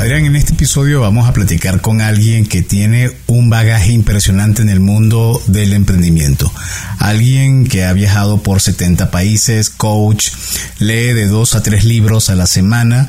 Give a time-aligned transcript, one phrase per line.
[0.00, 4.70] Adrián, en este episodio vamos a platicar con alguien que tiene un bagaje impresionante en
[4.70, 6.50] el mundo del emprendimiento.
[6.98, 10.30] Alguien que ha viajado por 70 países, coach,
[10.78, 13.08] lee de dos a tres libros a la semana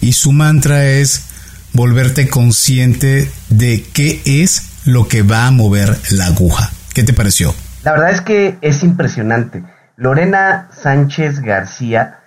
[0.00, 1.26] y su mantra es
[1.74, 6.70] volverte consciente de qué es lo que va a mover la aguja.
[6.94, 7.54] ¿Qué te pareció?
[7.84, 9.62] La verdad es que es impresionante.
[9.96, 12.19] Lorena Sánchez García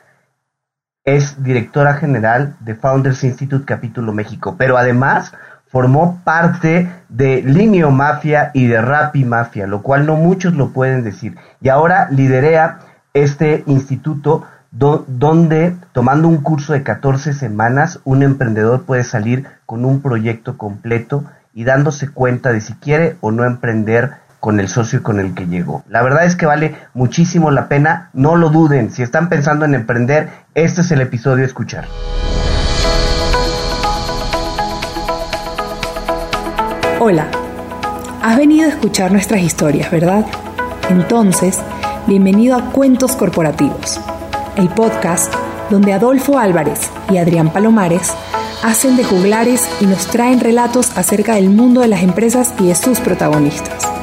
[1.06, 5.34] es directora general de Founders Institute Capítulo México, pero además
[5.68, 11.04] formó parte de Linio Mafia y de Rappi Mafia, lo cual no muchos lo pueden
[11.04, 11.36] decir.
[11.62, 12.80] Y ahora liderea
[13.14, 20.02] este instituto donde tomando un curso de 14 semanas un emprendedor puede salir con un
[20.02, 25.22] proyecto completo y dándose cuenta de si quiere o no emprender con el socio con
[25.22, 25.86] el que llegó.
[25.88, 29.74] La verdad es que vale muchísimo la pena, no lo duden, si están pensando en
[29.74, 31.86] emprender, este es el episodio a escuchar.
[37.00, 37.28] Hola,
[38.22, 40.26] has venido a escuchar nuestras historias, ¿verdad?
[40.90, 41.62] Entonces,
[42.06, 44.02] bienvenido a Cuentos Corporativos,
[44.58, 45.34] el podcast
[45.70, 48.14] donde Adolfo Álvarez y Adrián Palomares
[48.62, 52.76] hacen de juglares y nos traen relatos acerca del mundo de las empresas y de
[52.76, 54.03] sus protagonistas.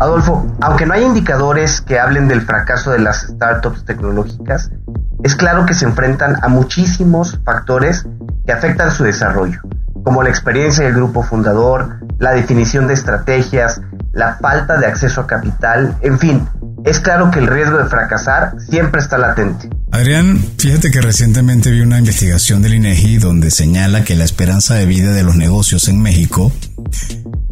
[0.00, 4.70] Adolfo, aunque no hay indicadores que hablen del fracaso de las startups tecnológicas,
[5.22, 8.06] es claro que se enfrentan a muchísimos factores
[8.46, 9.60] que afectan su desarrollo,
[10.04, 13.80] como la experiencia del grupo fundador, la definición de estrategias,
[14.12, 16.48] la falta de acceso a capital, en fin,
[16.84, 19.68] es claro que el riesgo de fracasar siempre está latente.
[19.92, 24.86] Adrián, fíjate que recientemente vi una investigación del INEGI donde señala que la esperanza de
[24.86, 26.52] vida de los negocios en México,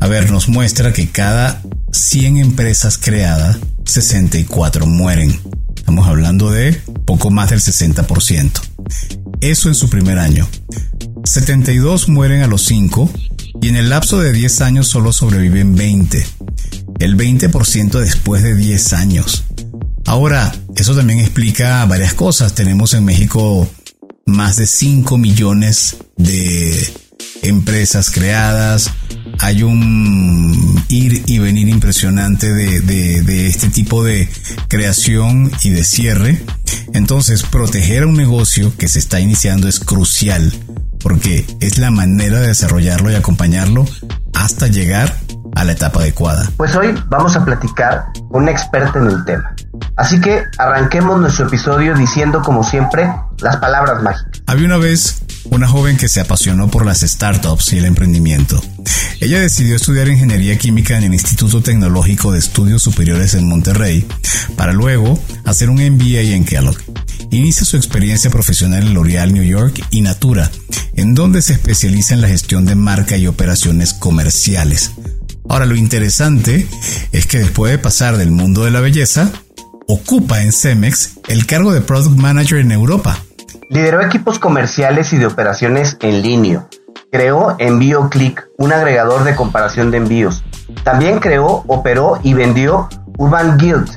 [0.01, 1.61] a ver, nos muestra que cada
[1.93, 5.39] 100 empresas creadas, 64 mueren.
[5.77, 8.61] Estamos hablando de poco más del 60%.
[9.41, 10.47] Eso en su primer año.
[11.29, 13.11] 72 mueren a los 5
[13.61, 16.27] y en el lapso de 10 años solo sobreviven 20.
[17.01, 19.45] El 20% después de 10 años.
[20.07, 22.55] Ahora, eso también explica varias cosas.
[22.55, 23.69] Tenemos en México
[24.25, 26.93] más de 5 millones de
[27.43, 28.91] empresas creadas,
[29.39, 34.29] hay un ir y venir impresionante de, este tipo de
[34.69, 36.43] creación y de cierre.
[36.95, 40.53] Entonces, proteger a un negocio que se está iniciando es crucial
[41.09, 43.87] porque es la manera de desarrollarlo y acompañarlo
[44.35, 45.17] hasta llegar
[45.55, 46.49] a la etapa adecuada.
[46.57, 49.55] Pues hoy vamos a platicar con un experto en el tema.
[49.97, 53.11] Así que arranquemos nuestro episodio diciendo como siempre
[53.41, 54.43] las palabras mágicas.
[54.47, 58.63] Había una vez una joven que se apasionó por las startups y el emprendimiento.
[59.21, 64.07] Ella decidió estudiar ingeniería química en el Instituto Tecnológico de Estudios Superiores en Monterrey
[64.57, 66.77] para luego hacer un MBA en Kellogg.
[67.31, 70.51] Inicia su experiencia profesional en L'Oreal New York y Natura,
[70.95, 74.93] en donde se especializa en la gestión de marca y operaciones comerciales.
[75.49, 76.67] Ahora lo interesante
[77.13, 79.31] es que después de pasar del mundo de la belleza,
[79.87, 83.19] ocupa en Cemex el cargo de Product Manager en Europa
[83.71, 86.67] Lideró equipos comerciales y de operaciones en línea.
[87.13, 90.43] Creó EnvíoClick, un agregador de comparación de envíos.
[90.85, 92.89] También creó, operó y vendió
[93.19, 93.91] Urban Guild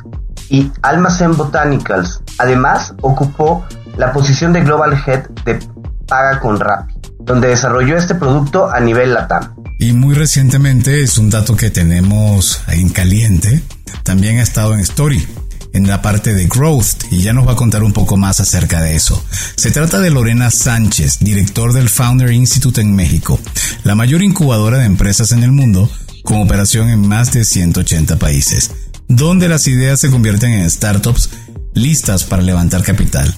[0.50, 2.22] y Almacen Botanicals.
[2.38, 5.60] Además, ocupó la posición de Global Head de
[6.06, 6.96] Paga con Rappi,
[7.26, 9.56] donde desarrolló este producto a nivel LATAM.
[9.80, 13.62] Y muy recientemente es un dato que tenemos en caliente.
[14.04, 15.26] También ha estado en Story,
[15.74, 18.82] en la parte de growth y ya nos va a contar un poco más acerca
[18.82, 19.24] de eso.
[19.56, 23.40] Se trata de Lorena Sánchez, director del Founder Institute en México,
[23.84, 25.90] la mayor incubadora de empresas en el mundo
[26.24, 28.72] con operación en más de 180 países,
[29.08, 31.30] donde las ideas se convierten en startups
[31.74, 33.34] listas para levantar capital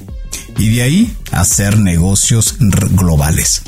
[0.58, 3.64] y de ahí hacer negocios globales.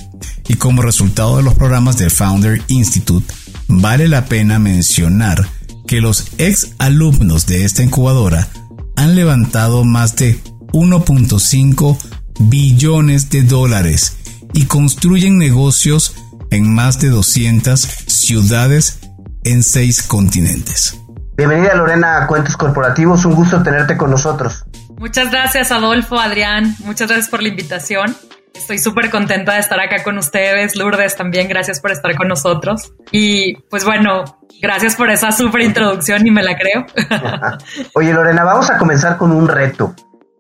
[0.47, 3.33] Y como resultado de los programas del Founder Institute,
[3.67, 5.47] vale la pena mencionar
[5.87, 8.47] que los ex alumnos de esta incubadora
[8.95, 10.39] han levantado más de
[10.71, 11.97] 1.5
[12.39, 14.17] billones de dólares
[14.53, 16.15] y construyen negocios
[16.51, 18.99] en más de 200 ciudades
[19.43, 20.99] en seis continentes.
[21.37, 24.65] Bienvenida Lorena a Cuentos Corporativos, un gusto tenerte con nosotros.
[24.97, 28.15] Muchas gracias Adolfo, Adrián, muchas gracias por la invitación.
[28.55, 30.75] Estoy súper contenta de estar acá con ustedes.
[30.75, 32.93] Lourdes, también gracias por estar con nosotros.
[33.11, 34.23] Y pues bueno,
[34.61, 36.85] gracias por esa súper introducción y me la creo.
[37.93, 39.93] Oye, Lorena, vamos a comenzar con un reto.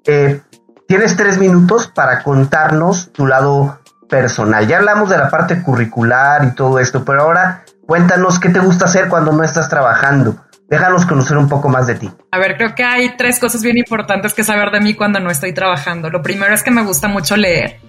[0.05, 0.41] Eh,
[0.87, 4.65] tienes tres minutos para contarnos tu lado personal.
[4.65, 8.85] Ya hablamos de la parte curricular y todo esto, pero ahora cuéntanos qué te gusta
[8.85, 10.37] hacer cuando no estás trabajando.
[10.69, 12.11] Déjanos conocer un poco más de ti.
[12.31, 15.29] A ver, creo que hay tres cosas bien importantes que saber de mí cuando no
[15.29, 16.09] estoy trabajando.
[16.09, 17.79] Lo primero es que me gusta mucho leer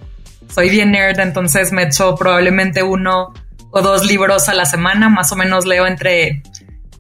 [0.49, 3.33] soy bien nerd, entonces me echo probablemente uno
[3.71, 6.43] o dos libros a la semana, más o menos leo entre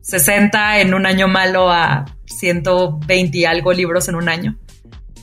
[0.02, 4.58] 60 en un año malo a 120 y algo libros en un año.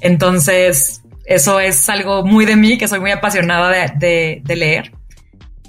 [0.01, 4.91] Entonces, eso es algo muy de mí, que soy muy apasionada de, leer.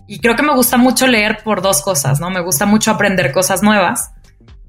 [0.06, 2.30] Y creo que me gusta mucho leer por dos cosas, ¿no?
[2.30, 4.10] Me gusta mucho aprender cosas nuevas.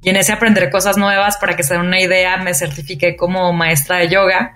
[0.02, 3.52] Y en ese aprender cosas nuevas, para que se den una idea, me certifiqué como
[3.52, 4.54] maestra de yoga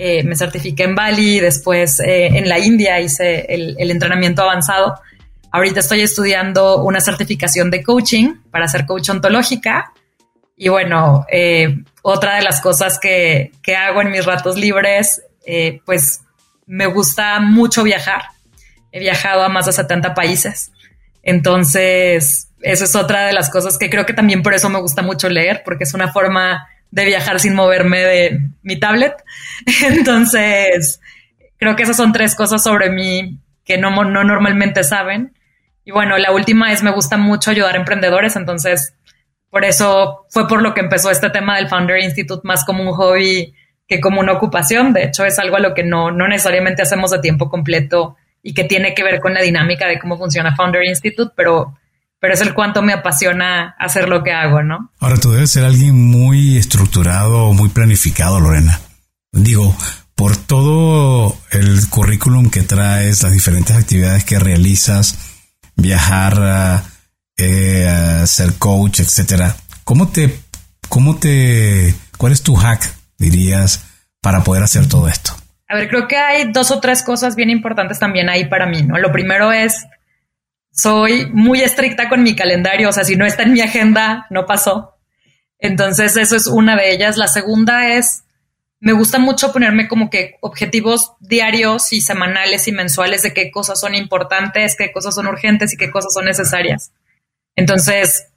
[0.00, 4.94] eh, me certifiqué en Bali, después eh, en la India hice el, entrenamiento avanzado.
[5.50, 9.92] Ahorita estoy estudiando una certificación de coaching para ser coach ontológica.
[10.56, 15.20] Y bueno, eh, otra de las cosas que, que, hago en mis ratos libres,
[15.84, 16.20] pues
[16.64, 18.22] me gusta mucho viajar.
[18.92, 20.70] He viajado a más de 70 países.
[21.24, 25.02] Entonces, eso es otra de las cosas que creo que también por eso me gusta
[25.02, 29.14] mucho leer, porque es una forma de viajar sin moverme de mi tablet.
[29.86, 31.00] Entonces,
[31.58, 35.34] creo que esas son tres cosas sobre mí que no, no normalmente saben.
[35.84, 38.94] Y bueno, la última es me gusta mucho ayudar a emprendedores, entonces
[39.50, 42.92] por eso fue por lo que empezó este tema del Founder Institute más como un
[42.92, 43.54] hobby
[43.86, 44.92] que como una ocupación.
[44.92, 48.52] De hecho, es algo a lo que no, no necesariamente hacemos de tiempo completo y
[48.52, 51.78] que tiene que ver con la dinámica de cómo funciona Founder Institute, pero
[52.20, 54.90] pero es el cuánto me apasiona hacer lo que hago, ¿no?
[55.00, 58.80] Ahora tú debes ser alguien muy estructurado, muy planificado, Lorena.
[59.32, 59.76] Digo,
[60.14, 65.16] por todo el currículum que traes, las diferentes actividades que realizas,
[65.76, 66.82] viajar,
[67.36, 69.54] eh, ser coach, etcétera.
[69.84, 70.40] ¿Cómo te,
[70.88, 72.82] cómo te, cuál es tu hack,
[73.16, 73.86] dirías,
[74.20, 75.32] para poder hacer todo esto?
[75.68, 78.82] A ver, creo que hay dos o tres cosas bien importantes también ahí para mí,
[78.82, 78.98] ¿no?
[78.98, 79.86] Lo primero es
[80.78, 84.46] soy muy estricta con mi calendario, o sea, si no está en mi agenda, no
[84.46, 84.94] pasó.
[85.58, 87.16] Entonces, eso es una de ellas.
[87.16, 88.22] La segunda es,
[88.78, 93.80] me gusta mucho ponerme como que objetivos diarios y semanales y mensuales de qué cosas
[93.80, 96.92] son importantes, qué cosas son urgentes y qué cosas son necesarias.
[97.56, 98.28] Entonces,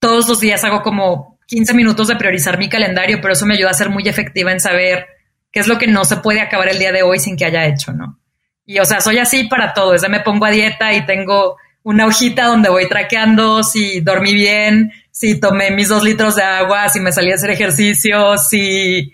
[0.00, 3.68] todos los días hago como 15 minutos de priorizar mi calendario, pero eso me ayuda
[3.68, 5.08] a ser muy efectiva en saber
[5.52, 7.66] qué es lo que no se puede acabar el día de hoy sin que haya
[7.66, 8.18] hecho, ¿no?
[8.64, 9.92] Y o sea, soy así para todo.
[9.92, 14.92] Desde me pongo a dieta y tengo una hojita donde voy traqueando si dormí bien,
[15.12, 19.12] si tomé mis dos litros de agua, si me salí a hacer ejercicio, si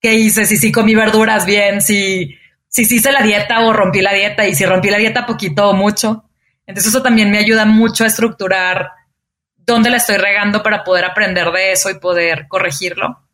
[0.00, 2.38] qué hice, si sí comí verduras bien, si,
[2.68, 5.72] si hice la dieta o rompí la dieta y si rompí la dieta poquito o
[5.72, 6.22] mucho.
[6.66, 8.92] Entonces eso también me ayuda mucho a estructurar
[9.56, 13.24] dónde la estoy regando para poder aprender de eso y poder corregirlo.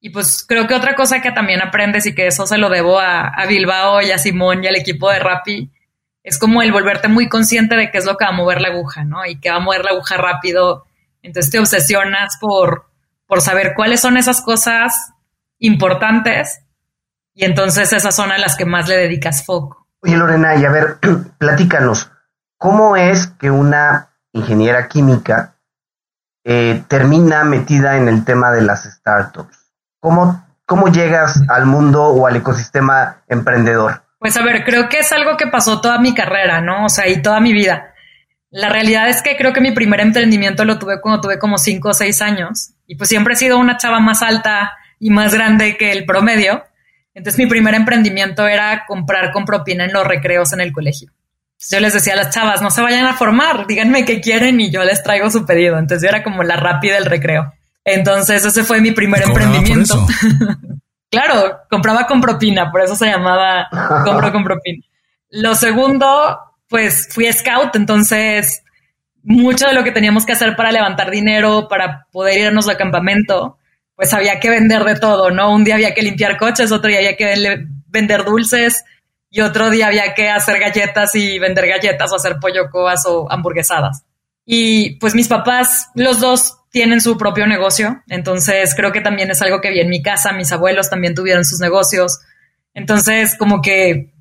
[0.00, 2.98] Y pues creo que otra cosa que también aprendes y que eso se lo debo
[2.98, 5.70] a, a Bilbao y a Simón y al equipo de Rappi
[6.22, 8.68] es como el volverte muy consciente de qué es lo que va a mover la
[8.68, 9.24] aguja, ¿no?
[9.24, 10.84] Y que va a mover la aguja rápido.
[11.22, 12.86] Entonces te obsesionas por,
[13.26, 15.12] por saber cuáles son esas cosas
[15.58, 16.62] importantes
[17.34, 19.86] y entonces esas son a las que más le dedicas foco.
[20.02, 20.98] Oye, Lorena, y a ver,
[21.38, 22.10] platícanos,
[22.56, 25.56] ¿cómo es que una ingeniera química
[26.44, 29.72] eh, termina metida en el tema de las startups?
[30.00, 34.02] ¿Cómo, ¿Cómo llegas al mundo o al ecosistema emprendedor?
[34.20, 36.84] Pues a ver, creo que es algo que pasó toda mi carrera, ¿no?
[36.84, 37.94] O sea, y toda mi vida.
[38.50, 41.88] La realidad es que creo que mi primer emprendimiento lo tuve cuando tuve como cinco
[41.88, 42.72] o seis años.
[42.86, 46.62] Y pues siempre he sido una chava más alta y más grande que el promedio.
[47.14, 51.10] Entonces mi primer emprendimiento era comprar con propina en los recreos en el colegio.
[51.70, 54.70] yo les decía a las chavas, no se vayan a formar, díganme qué quieren y
[54.70, 55.78] yo les traigo su pedido.
[55.78, 57.54] Entonces yo era como la rápida del recreo.
[57.86, 60.06] Entonces ese fue mi primer emprendimiento.
[61.10, 63.68] Claro, compraba con propina, por eso se llamaba
[64.04, 64.84] compro con propina.
[65.30, 66.38] Lo segundo,
[66.68, 68.62] pues fui scout, entonces
[69.22, 73.58] mucho de lo que teníamos que hacer para levantar dinero, para poder irnos al campamento,
[73.94, 75.52] pues había que vender de todo, ¿no?
[75.52, 78.84] Un día había que limpiar coches, otro día había que vender dulces
[79.30, 83.30] y otro día había que hacer galletas y vender galletas o hacer pollo coas o
[83.30, 84.04] hamburguesadas.
[84.46, 89.42] Y pues mis papás, los dos tienen su propio negocio, entonces creo que también es
[89.42, 92.20] algo que vi en mi casa, mis abuelos también tuvieron sus negocios,
[92.74, 94.12] entonces como que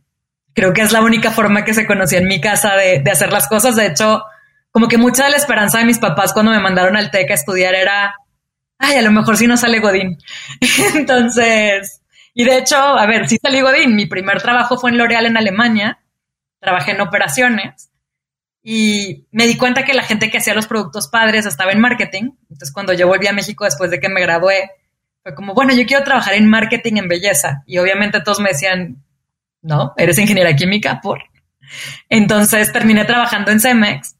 [0.54, 3.48] creo que es la única forma que se conocía en mi casa de, hacer las
[3.48, 4.24] cosas, de hecho,
[4.72, 7.36] como que mucha de la esperanza de mis papás cuando me mandaron al TEC a
[7.36, 8.16] estudiar era,
[8.80, 10.18] ay, a lo mejor sí no sale Godín,
[10.96, 12.02] entonces...
[12.32, 13.96] Y de hecho, a ver, sí salí Godín.
[13.96, 16.00] Mi primer trabajo fue en L'Oreal en Alemania.
[16.62, 17.89] Trabajé en operaciones
[18.62, 22.32] y me di cuenta que la gente que hacía los productos padres estaba en marketing.
[22.44, 24.72] Entonces, cuando yo volví a México después de que me gradué,
[25.24, 27.64] fue como, bueno, yo quiero trabajar en marketing en belleza.
[27.66, 29.04] Y obviamente todos me decían,
[29.62, 31.24] no, eres ingeniera química, por.
[32.10, 34.16] Entonces terminé trabajando en Cemex,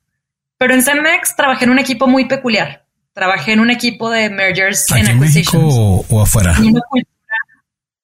[0.58, 2.86] pero en Cemex trabajé en un equipo muy peculiar.
[3.14, 6.56] Trabajé en un equipo de mergers ¿Aquí en México o, afuera?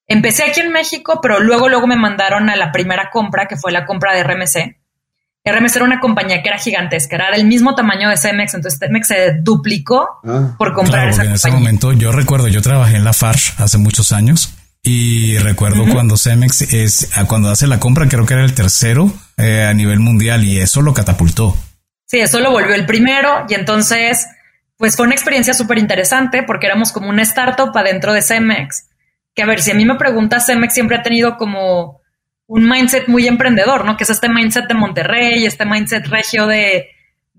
[0.07, 3.71] Empecé aquí en México, pero luego, luego me mandaron a la primera compra, que fue
[3.71, 4.77] la compra de RMC.
[5.51, 9.07] RMC era una compañía que era gigantesca, era del mismo tamaño de Cemex, entonces Cemex
[9.07, 10.55] se duplicó ah.
[10.57, 14.11] por comprar claro, en ese momento yo recuerdo, yo trabajé en la Farge hace muchos
[14.11, 19.11] años y recuerdo cuando Cemex es, cuando hace la compra, creo que era el tercero
[19.37, 21.55] eh, a nivel mundial y eso lo catapultó.
[22.05, 24.27] Sí, eso lo volvió el primero y entonces,
[24.77, 28.87] pues fue una experiencia súper interesante porque éramos como una startup adentro de Cemex.
[29.33, 31.99] Que a ver, si a mí me preguntas, Cemex siempre ha tenido como
[32.47, 33.97] un mindset muy emprendedor, ¿no?
[33.97, 36.89] Que es este mindset de Monterrey, este mindset regio de,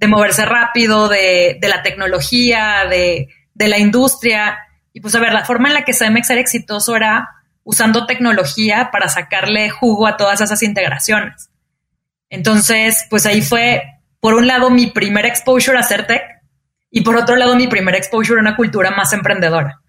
[0.06, 4.58] moverse rápido, de, la tecnología, de, la industria.
[4.92, 7.28] Y pues a ver, la forma en la que Cemex era exitoso era
[7.62, 11.50] usando tecnología para sacarle jugo a todas esas integraciones.
[12.28, 13.82] Entonces, pues ahí fue,
[14.20, 16.22] por un lado, mi primer exposure a hacer tech
[16.90, 19.80] y por otro lado, mi primer exposure a una cultura más emprendedora.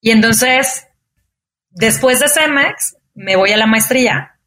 [0.00, 0.86] Y entonces,
[1.70, 4.38] después de Cemex, me voy a la maestría.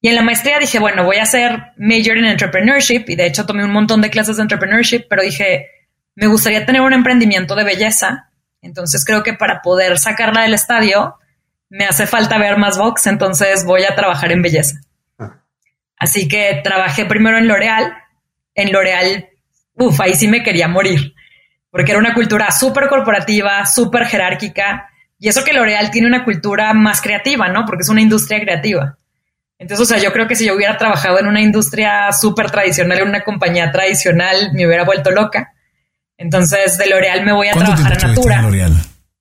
[0.00, 3.46] Y en la maestría dije, bueno, voy a hacer major en entrepreneurship y de hecho
[3.46, 5.70] tomé un montón de clases de entrepreneurship, pero dije,
[6.14, 8.30] me gustaría tener un emprendimiento de belleza.
[8.60, 11.14] Entonces creo que para poder sacarla del estadio
[11.70, 14.80] me hace falta ver más box, entonces voy a trabajar en belleza.
[15.96, 17.96] Así que trabajé primero en L'Oreal.
[18.54, 19.28] En L'Oreal,
[19.74, 21.14] uff, ahí sí me quería morir,
[21.70, 26.74] porque era una cultura súper corporativa, súper jerárquica y eso que L'Oreal tiene una cultura
[26.74, 27.64] más creativa, ¿no?
[27.64, 28.98] Porque es una industria creativa.
[29.58, 32.98] Entonces, o sea, yo creo que si yo hubiera trabajado en una industria súper tradicional,
[32.98, 35.54] en una compañía tradicional, me hubiera vuelto loca.
[36.18, 38.42] Entonces, de L'Oreal me voy a trabajar a Natura.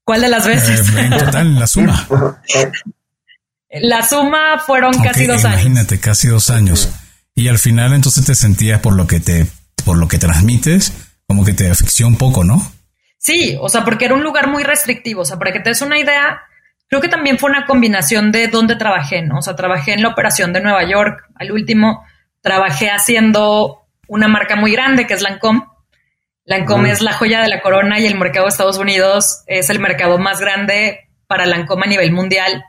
[0.04, 0.90] ¿Cuál de las veces?
[0.90, 2.08] Eh, en total, la suma.
[3.70, 5.62] la suma fueron casi dos años.
[5.62, 6.90] Imagínate, casi dos años.
[7.36, 9.48] Y al final, entonces te sentías por lo que te,
[9.86, 10.94] por lo que transmites,
[11.28, 12.72] como que te afició un poco, ¿no?
[13.24, 15.22] Sí, o sea, porque era un lugar muy restrictivo.
[15.22, 16.42] O sea, para que te des una idea,
[16.90, 19.38] creo que también fue una combinación de dónde trabajé, ¿no?
[19.38, 21.24] O sea, trabajé en la operación de Nueva York.
[21.36, 22.06] Al último,
[22.42, 25.64] trabajé haciendo una marca muy grande que es Lancome.
[26.44, 29.80] Lancome es la joya de la corona y el mercado de Estados Unidos es el
[29.80, 32.66] mercado más grande para Lancome a nivel mundial.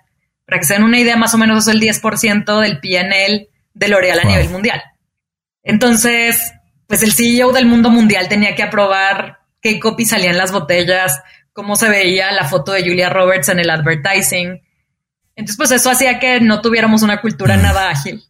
[0.47, 3.89] Para que se den una idea, más o menos es el 10% del PNL de
[3.89, 4.81] L'Oreal a nivel mundial.
[5.65, 6.53] Entonces,
[6.87, 11.23] pues el CEO del mundo mundial tenía que aprobar qué copy salían las botellas,
[11.55, 14.61] cómo se veía la foto de Julia Roberts en el advertising.
[15.35, 18.23] Entonces, pues eso hacía que no tuviéramos una cultura nada ágil.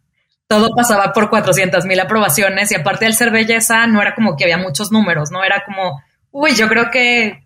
[0.47, 4.45] Todo pasaba por 400 mil aprobaciones y aparte del ser belleza, no era como que
[4.45, 6.01] había muchos números, no era como,
[6.31, 7.43] uy, yo creo que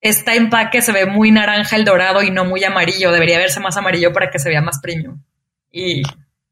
[0.00, 3.76] este empaque se ve muy naranja el dorado y no muy amarillo, debería verse más
[3.76, 5.22] amarillo para que se vea más premium.
[5.70, 6.02] Y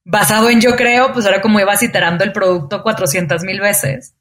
[0.05, 4.16] basado en yo creo, pues era como ibas iterando el producto 400 mil veces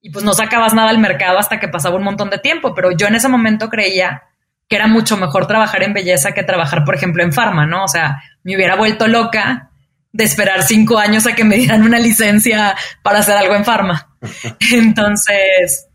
[0.00, 2.92] y pues no sacabas nada al mercado hasta que pasaba un montón de tiempo, pero
[2.92, 4.22] yo en ese momento creía
[4.68, 7.84] que era mucho mejor trabajar en belleza que trabajar, por ejemplo, en farma, ¿no?
[7.84, 9.70] O sea, me hubiera vuelto loca
[10.12, 14.08] de esperar cinco años a que me dieran una licencia para hacer algo en farma.
[14.72, 15.88] Entonces,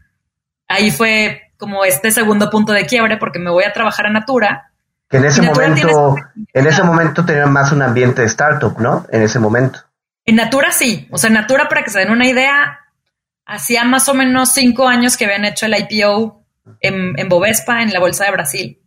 [0.67, 4.71] ahí fue como este segundo punto de quiebre porque me voy a trabajar a Natura.
[5.09, 6.15] Que en ese momento,
[6.53, 9.05] en ese momento tenía más un ambiente de startup, ¿no?
[9.11, 9.79] En ese momento.
[10.25, 11.07] En Natura sí.
[11.11, 12.79] O sea, en Natura, para que se den una idea,
[13.51, 16.45] hacía más o menos cinco años que habían hecho el IPO
[16.79, 18.81] en, en Bovespa, en la Bolsa de Brasil.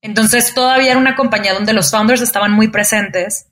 [0.00, 3.48] Entonces todavía era una compañía donde los founders estaban muy presentes,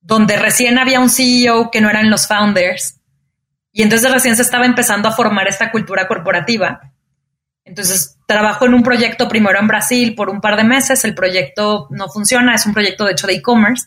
[0.00, 3.00] donde recién había un CEO que no eran los founders,
[3.72, 6.80] y entonces recién se estaba empezando a formar esta cultura corporativa.
[7.64, 11.86] Entonces trabajo en un proyecto primero en Brasil por un par de meses, el proyecto
[11.90, 13.86] no funciona, es un proyecto de hecho de e-commerce,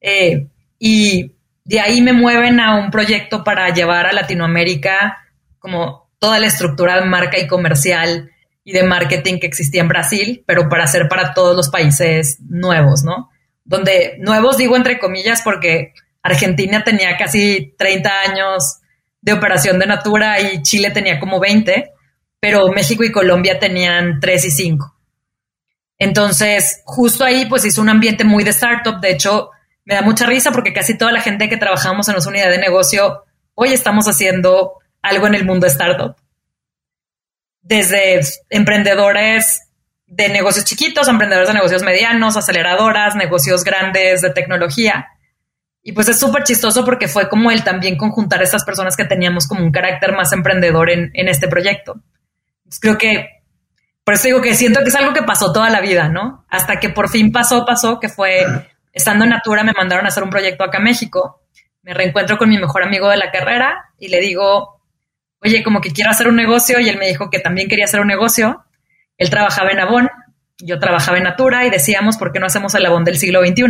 [0.00, 0.46] eh,
[0.78, 1.32] y
[1.64, 5.18] de ahí me mueven a un proyecto para llevar a Latinoamérica
[5.66, 8.30] como toda la estructura de marca y comercial
[8.62, 13.02] y de marketing que existía en Brasil, pero para hacer para todos los países nuevos,
[13.02, 13.30] ¿no?
[13.64, 15.92] Donde nuevos digo entre comillas porque
[16.22, 18.78] Argentina tenía casi 30 años
[19.20, 21.90] de operación de Natura y Chile tenía como 20,
[22.38, 24.94] pero México y Colombia tenían 3 y 5.
[25.98, 29.00] Entonces, justo ahí pues hizo un ambiente muy de startup.
[29.00, 29.50] De hecho,
[29.84, 32.58] me da mucha risa porque casi toda la gente que trabajamos en nuestra unidad de
[32.58, 34.74] negocio, hoy estamos haciendo
[35.06, 36.16] algo en el mundo startup.
[37.62, 38.20] Desde
[38.50, 39.66] emprendedores
[40.06, 45.08] de negocios chiquitos, emprendedores de negocios medianos, aceleradoras, negocios grandes de tecnología.
[45.82, 49.04] Y pues es súper chistoso porque fue como el también conjuntar a estas personas que
[49.04, 52.02] teníamos como un carácter más emprendedor en, en este proyecto.
[52.80, 53.28] creo que,
[54.04, 56.44] por eso digo que siento que es algo que pasó toda la vida, ¿no?
[56.48, 58.44] Hasta que por fin pasó, pasó, que fue,
[58.92, 61.42] estando en Natura, me mandaron a hacer un proyecto acá a México.
[61.82, 64.75] Me reencuentro con mi mejor amigo de la carrera y le digo,
[65.40, 68.00] oye, como que quiero hacer un negocio y él me dijo que también quería hacer
[68.00, 68.64] un negocio.
[69.18, 70.08] Él trabajaba en Avon,
[70.58, 73.64] yo trabajaba en Natura y decíamos, ¿por qué no hacemos el Avon del siglo XXI?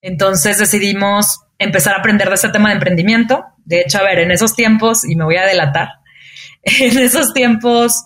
[0.00, 3.44] Entonces decidimos empezar a aprender de ese tema de emprendimiento.
[3.64, 5.88] De hecho, a ver, en esos tiempos, y me voy a delatar,
[6.62, 8.04] en esos tiempos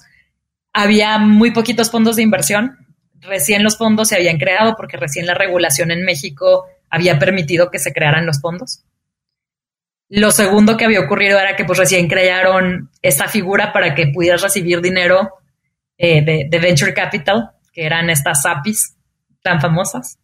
[0.72, 2.76] había muy poquitos fondos de inversión.
[3.20, 7.78] Recién los fondos se habían creado porque recién la regulación en México había permitido que
[7.78, 8.84] se crearan los fondos.
[10.08, 14.42] Lo segundo que había ocurrido era que pues recién crearon esta figura para que pudieras
[14.42, 15.30] recibir dinero
[15.98, 18.96] eh, de, Venture Capital, que eran estas APIs
[19.42, 20.18] tan famosas.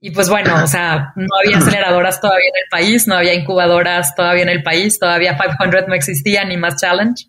[0.00, 4.14] Y pues bueno, o sea, no había aceleradoras todavía en el país, no había incubadoras
[4.14, 7.24] todavía en el país, todavía 500 no existía, ni más Challenge.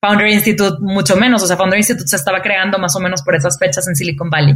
[0.00, 3.34] Founder Institute mucho menos, o sea, Founder Institute se estaba creando más o menos por
[3.34, 4.54] esas fechas en Silicon Valley.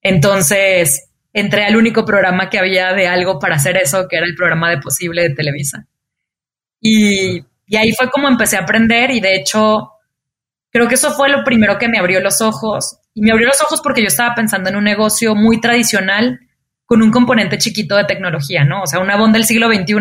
[0.00, 4.34] Entonces, entré al único programa que había de algo para hacer eso, que era el
[4.34, 5.86] programa de Posible de Televisa.
[6.80, 7.44] Y,
[7.76, 9.92] ahí fue como empecé a aprender y de hecho
[10.70, 13.00] creo que eso fue lo primero que me abrió los ojos.
[13.12, 16.40] Y me abrió los ojos porque yo estaba pensando en un negocio muy tradicional
[16.86, 18.82] con un componente chiquito de tecnología, ¿no?
[18.82, 19.94] O sea, una bonda del siglo XXI,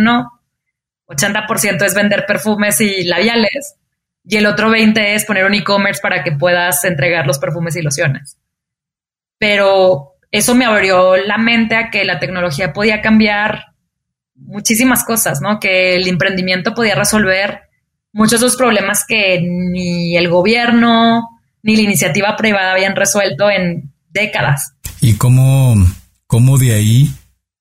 [1.07, 3.75] 80% es vender perfumes y labiales
[4.23, 7.81] y el otro 20% es poner un e-commerce para que puedas entregar los perfumes y
[7.81, 8.37] lociones.
[9.37, 13.67] Pero eso me abrió la mente a que la tecnología podía cambiar
[14.35, 15.61] muchísimas cosas, ¿no?
[15.61, 17.61] Que el emprendimiento podía resolver
[18.11, 21.29] muchos de los problemas que ni el gobierno
[21.63, 24.73] ni la iniciativa privada habían resuelto en décadas.
[24.99, 25.75] ¿Y cómo,
[26.27, 27.09] cómo de ahí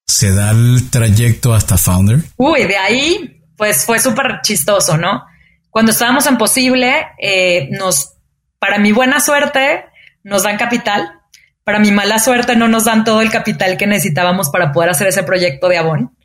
[0.07, 2.19] se da el trayecto hasta Founder?
[2.37, 5.25] Uy, de ahí, pues fue súper chistoso, ¿no?
[5.71, 8.15] Cuando estábamos en Posible, eh, nos,
[8.59, 9.85] para mi buena suerte,
[10.25, 11.21] nos dan capital
[11.65, 15.09] para mi mala suerte no nos dan todo el capital que necesitábamos para poder hacer
[15.09, 16.17] ese proyecto de Avon.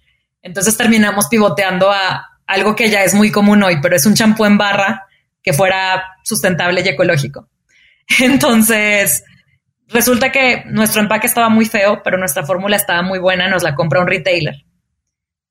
[0.42, 4.46] Entonces terminamos pivoteando a algo que ya es muy común hoy, pero es un champú
[4.46, 5.08] en barra
[5.42, 7.48] que fuera sustentable y ecológico.
[8.20, 9.24] Entonces,
[9.88, 13.76] resulta que nuestro empaque estaba muy feo, pero nuestra fórmula estaba muy buena, nos la
[13.76, 14.56] compra un retailer.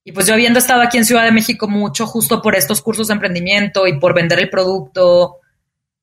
[0.05, 3.09] Y pues yo habiendo estado aquí en Ciudad de México mucho, justo por estos cursos
[3.09, 5.37] de emprendimiento y por vender el producto,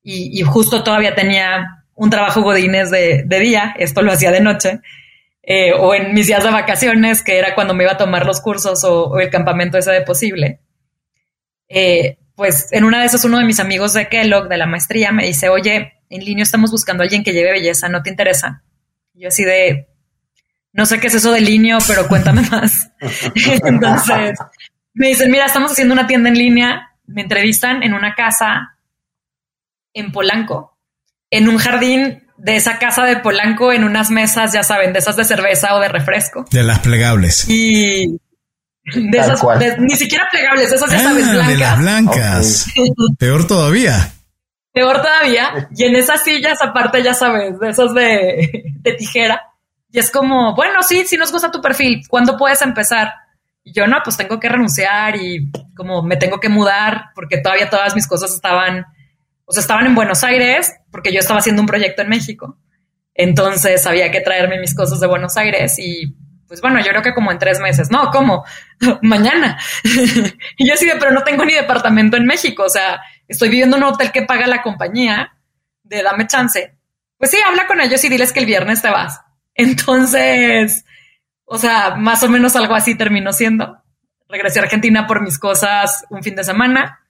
[0.02, 4.80] y, y justo todavía tenía un trabajo godines de, día, esto lo hacía de noche,
[5.42, 8.40] eh, o en mis días de vacaciones, que era cuando me iba a tomar los
[8.40, 10.60] cursos o, el campamento ese de posible.
[11.68, 15.10] Eh, pues en una de esas uno de mis amigos de Kellogg, de la maestría,
[15.10, 18.62] me dice, oye, en línea estamos buscando a alguien que lleve belleza, ¿no te interesa?
[19.14, 19.88] yo así de,
[20.72, 22.92] no sé qué es eso de línea, pero cuéntame más.
[23.64, 24.38] Entonces,
[24.92, 28.76] me dicen, mira, estamos haciendo una tienda en línea, me entrevistan en una casa
[29.94, 30.75] en Polanco,
[31.30, 35.16] en un jardín de esa casa de Polanco en unas mesas, ya saben, de esas
[35.16, 36.44] de cerveza o de refresco.
[36.50, 37.48] De las plegables.
[37.48, 38.18] Y
[38.94, 39.42] de esas,
[39.78, 41.46] ni siquiera plegables, esas ya sabes, blancas.
[41.46, 42.66] Ah, de las blancas.
[43.18, 44.12] Peor todavía.
[44.72, 45.68] Peor todavía.
[45.74, 49.42] Y en esas sillas, aparte, ya sabes, de esas de, de tijera.
[49.90, 52.02] Y es como, bueno, sí, sí nos gusta tu perfil.
[52.08, 53.12] ¿Cuándo puedes empezar?
[53.64, 57.70] Y yo no, pues tengo que renunciar y como me tengo que mudar porque todavía
[57.70, 58.84] todas mis cosas estaban
[59.46, 62.56] o sea, estaban en Buenos Aires porque yo estaba haciendo un proyecto en México.
[63.12, 66.16] Entonces había que traerme mis cosas de Buenos Aires y
[66.48, 67.90] pues bueno, yo creo que como en tres meses.
[67.90, 68.46] No, ¿cómo?
[69.02, 69.58] Mañana.
[70.56, 72.62] y yo así de, pero no tengo ni departamento en México.
[72.62, 75.36] O sea, estoy viviendo en un hotel que paga la compañía
[75.82, 76.78] de dame chance.
[77.18, 79.20] Pues sí, habla con ellos y diles que el viernes te vas.
[79.54, 80.86] Entonces,
[81.44, 83.82] o sea, más o menos algo así terminó siendo.
[84.30, 87.00] Regresé a Argentina por mis cosas un fin de semana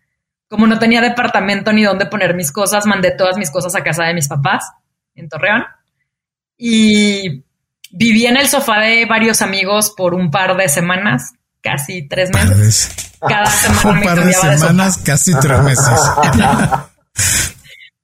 [0.48, 4.04] como no tenía departamento ni dónde poner mis cosas, mandé todas mis cosas a casa
[4.04, 4.70] de mis papás
[5.14, 5.64] en Torreón.
[6.56, 7.44] Y
[7.90, 13.16] viví en el sofá de varios amigos por un par de semanas, casi tres meses.
[13.20, 16.00] Cada semana un par de semanas, casi tres meses.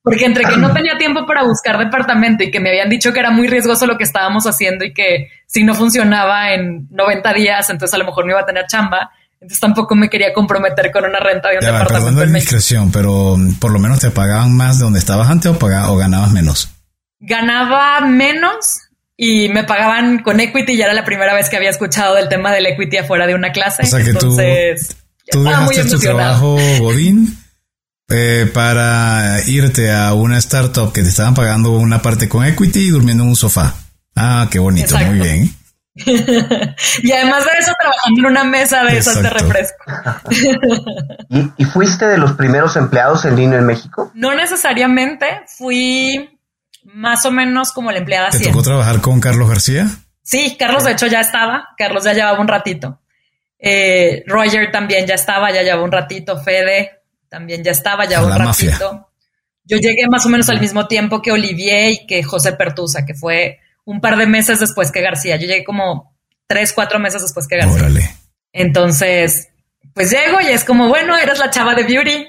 [0.02, 3.20] Porque entre que no tenía tiempo para buscar departamento y que me habían dicho que
[3.20, 7.70] era muy riesgoso lo que estábamos haciendo y que si no funcionaba en 90 días,
[7.70, 11.04] entonces a lo mejor no iba a tener chamba entonces tampoco me quería comprometer con
[11.04, 12.14] una renta de un ya, departamento.
[12.14, 15.50] Perdón la discreción, pero mm, por lo menos te pagaban más de donde estabas antes
[15.50, 16.68] o, o ganabas menos.
[17.18, 18.82] Ganaba menos
[19.16, 20.76] y me pagaban con equity.
[20.76, 23.50] Ya era la primera vez que había escuchado del tema del equity afuera de una
[23.50, 23.82] clase.
[23.82, 24.36] O sea que tú,
[25.28, 27.36] tú dejaste tu trabajo Godín
[28.10, 32.90] eh, para irte a una startup que te estaban pagando una parte con equity y
[32.90, 33.74] durmiendo en un sofá.
[34.14, 35.52] Ah, qué bonito, muy bien.
[35.94, 39.84] y además de eso, trabajando en una mesa de esas de refresco.
[41.58, 44.10] ¿Y, fuiste de los primeros empleados en Lino en México?
[44.14, 46.38] No necesariamente, fui
[46.84, 48.30] más o menos como la empleada.
[48.30, 49.86] ¿Te tocó trabajar con Carlos García?
[50.22, 53.00] Sí, Carlos de hecho ya estaba, Carlos ya llevaba un ratito.
[53.58, 57.02] Eh, Roger también ya estaba, ya llevaba un ratito, Fede
[57.32, 59.08] también ya estaba, ya un ratito.
[59.64, 63.14] Yo llegué más o menos al mismo tiempo que Olivier y que José Pertusa, que
[63.14, 65.36] fue un par de meses después que García.
[65.36, 66.14] Yo llegué como
[66.46, 68.16] tres, cuatro meses después que García.
[68.52, 69.48] Entonces,
[69.94, 72.26] pues llego y es como, bueno, eres la chava de Beauty,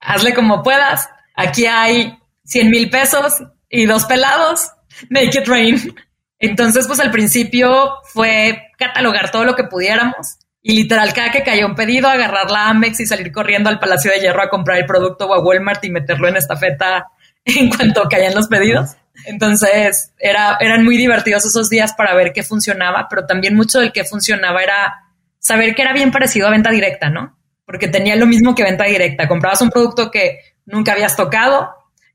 [0.00, 1.08] hazle como puedas.
[1.34, 4.70] Aquí hay 100 mil pesos y dos pelados,
[5.10, 5.94] make it rain.
[6.38, 10.38] Entonces, pues al principio fue catalogar todo lo que pudiéramos
[10.68, 14.10] y literal, cada que caía un pedido, agarrar la Amex y salir corriendo al Palacio
[14.10, 17.06] de Hierro a comprar el producto o a Walmart y meterlo en esta feta
[17.44, 18.96] en cuanto caían los pedidos.
[19.24, 23.92] Entonces, era, eran muy divertidos esos días para ver qué funcionaba, pero también mucho del
[23.92, 25.06] que funcionaba era
[25.38, 27.38] saber que era bien parecido a venta directa, ¿no?
[27.64, 29.26] Porque tenía lo mismo que venta directa.
[29.26, 31.70] Comprabas un producto que nunca habías tocado,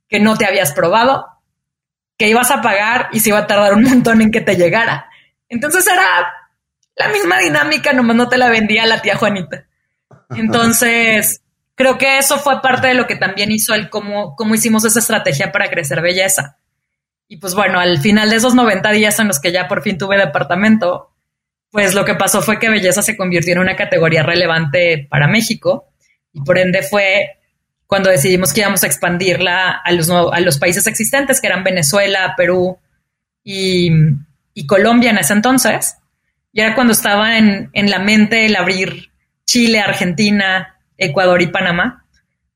[0.08, 1.26] que no te habías probado,
[2.18, 5.10] que ibas a pagar y se iba a tardar un montón en que te llegara.
[5.50, 6.32] Entonces era
[6.96, 9.66] la misma dinámica, nomás no te la vendía la tía Juanita.
[10.30, 11.42] Entonces,
[11.76, 15.00] creo que eso fue parte de lo que también hizo el cómo, cómo hicimos esa
[15.00, 16.58] estrategia para crecer belleza.
[17.32, 19.98] Y pues bueno, al final de esos 90 días en los que ya por fin
[19.98, 21.12] tuve departamento,
[21.70, 25.88] pues lo que pasó fue que belleza se convirtió en una categoría relevante para México
[26.34, 27.39] y por ende fue
[27.88, 32.34] cuando decidimos que íbamos a expandirla a los, a los países existentes, que eran Venezuela,
[32.36, 32.78] Perú
[33.46, 33.89] y,
[34.67, 35.96] Colombia en ese entonces.
[36.52, 39.10] Y era cuando estaba en, la mente el abrir
[39.46, 42.06] Chile, Argentina, Ecuador y Panamá.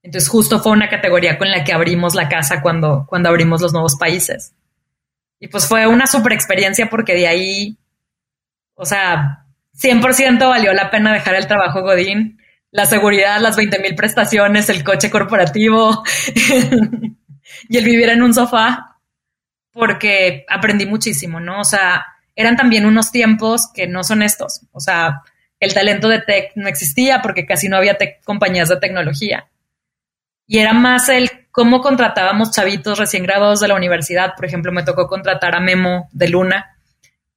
[0.04, 3.72] Entonces justo fue una categoría con la que abrimos la casa cuando, cuando abrimos los
[3.72, 4.52] nuevos países.
[5.40, 7.78] Y pues fue una super experiencia porque de ahí,
[8.76, 9.46] o sea,
[9.78, 12.40] 100% valió la pena dejar el trabajo Godín,
[12.72, 16.04] la seguridad, las 20 mil prestaciones, el coche corporativo
[17.70, 18.98] y el vivir en un sofá,
[19.72, 21.62] porque aprendí muchísimo, ¿no?
[21.62, 24.62] O sea, eran también unos tiempos que no son estos.
[24.72, 25.22] O sea,
[25.60, 29.48] el talento de tech no existía porque casi no había compañías de tecnología.
[30.48, 34.34] Y era más el cómo contratábamos chavitos recién graduados de la universidad.
[34.36, 36.76] Por ejemplo, me tocó contratar a Memo de Luna.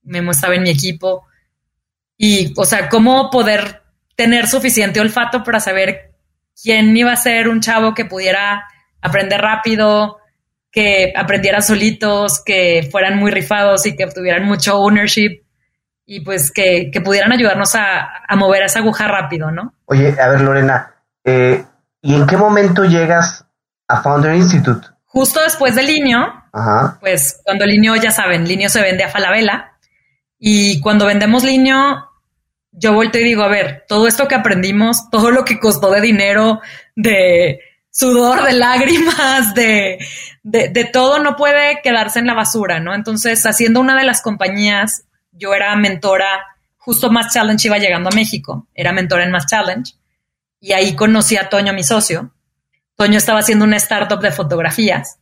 [0.02, 1.28] Memo estaba en mi equipo.
[2.16, 3.82] Y, o sea, cómo poder
[4.16, 6.14] tener suficiente olfato para saber
[6.60, 8.64] quién iba a ser un chavo que pudiera
[9.00, 10.16] aprender rápido,
[10.72, 15.44] que aprendieran solitos, que fueran muy rifados y que tuvieran mucho ownership
[16.04, 19.74] y pues que, pudieran ayudarnos a, mover esa aguja rápido, ¿no?
[19.84, 21.64] Oye, a ver, Lorena, eh,
[22.02, 23.47] ¿y en qué momento llegas
[23.88, 24.86] a Founder Institute?
[25.06, 26.32] Justo después de Linio,
[27.00, 29.72] pues cuando Linio, ya saben, Linio se vende a Falabella
[30.38, 32.08] y cuando vendemos Linio,
[32.70, 36.00] yo vuelto y digo, a ver, todo esto que aprendimos, todo lo que costó de
[36.00, 36.60] dinero,
[36.94, 39.98] de sudor, de lágrimas, de,
[40.42, 42.94] de, todo no puede quedarse en la basura, ¿no?
[42.94, 46.44] Entonces, haciendo una de las compañías, yo era mentora,
[46.76, 49.94] justo Más Challenge iba llegando a México, era mentora en Más Challenge,
[50.60, 52.32] y ahí conocí a Toño, mi socio.
[52.98, 55.20] Toño estaba haciendo una startup de fotografías,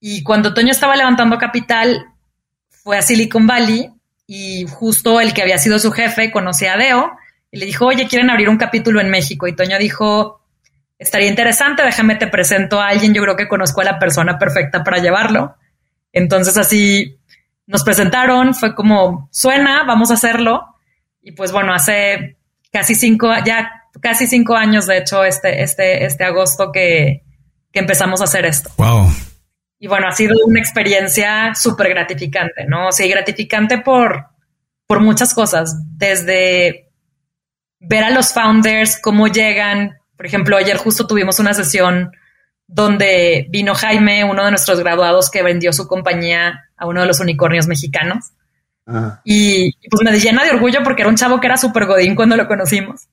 [0.00, 2.06] y cuando Toño estaba levantando capital,
[2.68, 3.88] fue a Silicon Valley,
[4.26, 7.12] y justo el que había sido su jefe conocía a Deo,
[7.52, 10.40] y le dijo, oye, quieren abrir un capítulo en México, y Toño dijo,
[10.98, 14.82] estaría interesante, déjame te presento a alguien, yo creo que conozco a la persona perfecta
[14.82, 15.54] para llevarlo.
[16.12, 17.16] Entonces así
[17.66, 20.76] nos presentaron, fue como, suena, vamos a hacerlo.
[21.22, 22.36] Y pues bueno, hace
[22.72, 27.22] casi cinco, ya casi cinco años, de hecho, este, este, este agosto que,
[27.72, 28.70] que empezamos a hacer esto.
[28.76, 29.08] Wow.
[29.78, 32.90] Y bueno, ha sido una experiencia súper gratificante, ¿no?
[32.92, 34.26] Sí, gratificante por,
[34.86, 36.90] por muchas cosas, desde
[37.80, 42.12] ver a los founders, cómo llegan, por ejemplo, ayer justo tuvimos una sesión
[42.66, 47.20] donde vino Jaime, uno de nuestros graduados que vendió su compañía a uno de los
[47.20, 48.32] unicornios mexicanos.
[49.24, 52.36] Y pues me llena de orgullo porque era un chavo que era súper godín cuando
[52.36, 53.08] lo conocimos.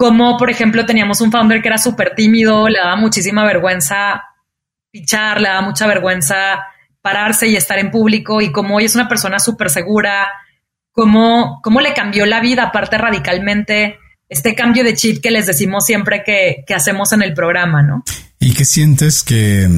[0.00, 4.22] Como, por ejemplo, teníamos un founder que era súper tímido, le daba muchísima vergüenza
[4.90, 6.64] pichar, le daba mucha vergüenza
[7.02, 10.30] pararse y estar en público y como hoy es una persona súper segura,
[10.90, 15.84] cómo, cómo le cambió la vida aparte radicalmente este cambio de chip que les decimos
[15.84, 18.02] siempre que, hacemos en el programa, ¿no?
[18.38, 19.68] ¿Y qué sientes que,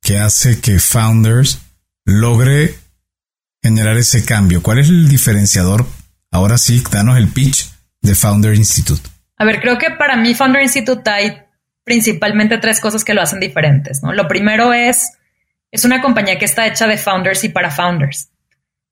[0.00, 1.58] que hace que Founders
[2.04, 2.76] logre
[3.60, 4.62] generar ese cambio?
[4.62, 5.84] ¿Cuál es el diferenciador?
[6.30, 7.68] Ahora sí, danos el pitch
[8.02, 9.17] de Founder Institute.
[9.38, 11.42] A ver, creo que para mí Founder Institute hay
[11.84, 14.12] principalmente tres cosas que lo hacen diferentes, ¿no?
[14.12, 15.16] Lo primero es,
[15.70, 18.30] es una compañía que está hecha de founders y para founders.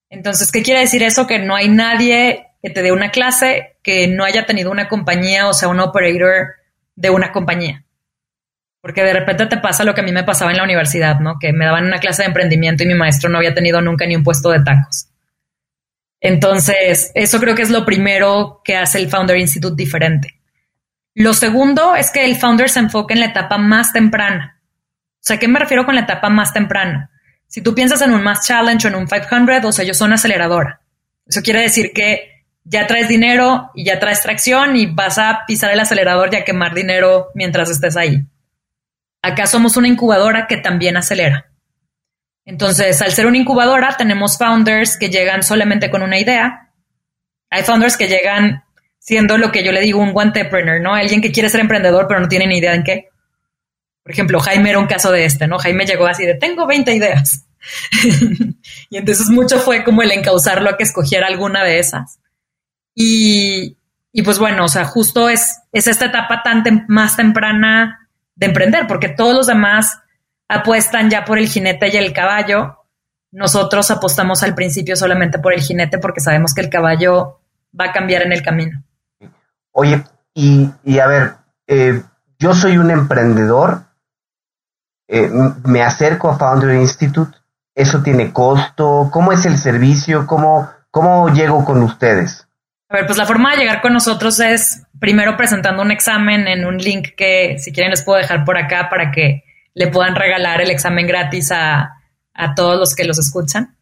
[0.08, 1.26] Entonces, ¿qué quiere decir eso?
[1.26, 5.48] Que no hay nadie que te dé una clase que no haya tenido una compañía
[5.48, 6.54] o sea un operator
[6.94, 7.84] de una compañía.
[8.80, 11.38] Porque de repente te pasa lo que a mí me pasaba en la universidad, ¿no?
[11.40, 14.14] Que me daban una clase de emprendimiento y mi maestro no había tenido nunca ni
[14.14, 15.08] un puesto de tacos.
[16.20, 20.35] Entonces, eso creo que es lo primero que hace el Founder Institute diferente.
[21.18, 24.60] Lo segundo es que el Founder se enfoca en la etapa más temprana.
[25.14, 27.10] O sea, ¿qué me refiero con la etapa más temprana?
[27.46, 30.12] Si tú piensas en un Mass Challenge o en un 500, o sea, ellos son
[30.12, 30.82] aceleradora.
[31.24, 35.70] Eso quiere decir que ya traes dinero y ya traes tracción y vas a pisar
[35.70, 38.22] el acelerador y a quemar dinero mientras estés ahí.
[39.22, 41.50] Acá somos una incubadora que también acelera.
[42.44, 46.74] Entonces, al ser una incubadora, tenemos founders que llegan solamente con una idea.
[47.48, 48.65] Hay founders que llegan
[49.06, 50.92] siendo lo que yo le digo un entrepreneur, ¿no?
[50.92, 53.08] Alguien que quiere ser emprendedor pero no tiene ni idea en qué.
[54.02, 55.58] Por ejemplo, Jaime era un caso de este, ¿no?
[55.58, 57.46] Jaime llegó así de, tengo 20 ideas.
[58.90, 62.18] y entonces mucho fue como el encauzarlo a que escogiera alguna de esas.
[62.96, 63.76] Y,
[64.10, 68.88] y pues bueno, o sea, justo es, es esta etapa tan más temprana de emprender,
[68.88, 70.00] porque todos los demás
[70.48, 72.84] apuestan ya por el jinete y el caballo.
[73.30, 77.40] Nosotros apostamos al principio solamente por el jinete porque sabemos que el caballo
[77.78, 78.82] va a cambiar en el camino.
[79.78, 81.34] Oye, y, y a ver,
[81.66, 82.02] eh,
[82.38, 83.86] yo soy un emprendedor
[85.08, 85.30] eh,
[85.64, 87.36] me acerco a Founder Institute,
[87.74, 90.26] eso tiene costo, ¿cómo es el servicio?
[90.26, 92.46] ¿Cómo, ¿Cómo llego con ustedes?
[92.88, 96.64] A ver, pues la forma de llegar con nosotros es primero presentando un examen en
[96.64, 100.60] un link que si quieren les puedo dejar por acá para que le puedan regalar
[100.60, 101.92] el examen gratis a,
[102.54, 103.75] todos los que los escuchan.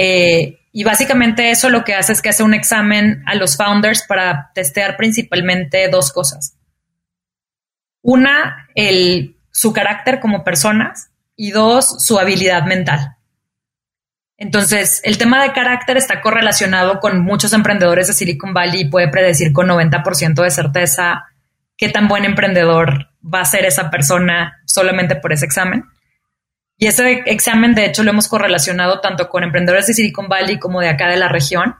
[0.00, 4.04] Eh, y básicamente eso lo que hace es que hace un examen a los founders
[4.06, 6.56] para testear principalmente dos cosas.
[8.00, 8.68] Una,
[9.50, 13.16] su carácter como personas y dos, su habilidad mental.
[14.36, 19.08] Entonces, el tema de carácter está correlacionado con muchos emprendedores de Silicon Valley y puede
[19.08, 21.24] predecir con 90% de certeza
[21.76, 25.84] qué tan buen emprendedor va a ser esa persona solamente por ese examen.
[26.78, 30.80] Y ese examen, de hecho, lo hemos correlacionado tanto con emprendedores de Silicon Valley como
[30.80, 31.74] de acá de la región.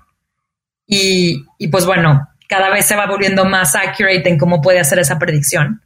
[0.87, 4.99] Y, y pues bueno, cada vez se va volviendo más accurate en cómo puede hacer
[4.99, 5.83] esa predicción.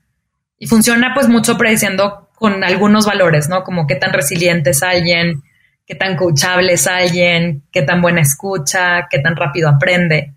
[0.58, 3.64] Y funciona pues mucho prediciendo con algunos valores, ¿no?
[3.64, 5.42] Como qué tan resiliente es alguien,
[5.86, 10.34] qué tan coachable es alguien, qué tan buena escucha, qué tan rápido aprende.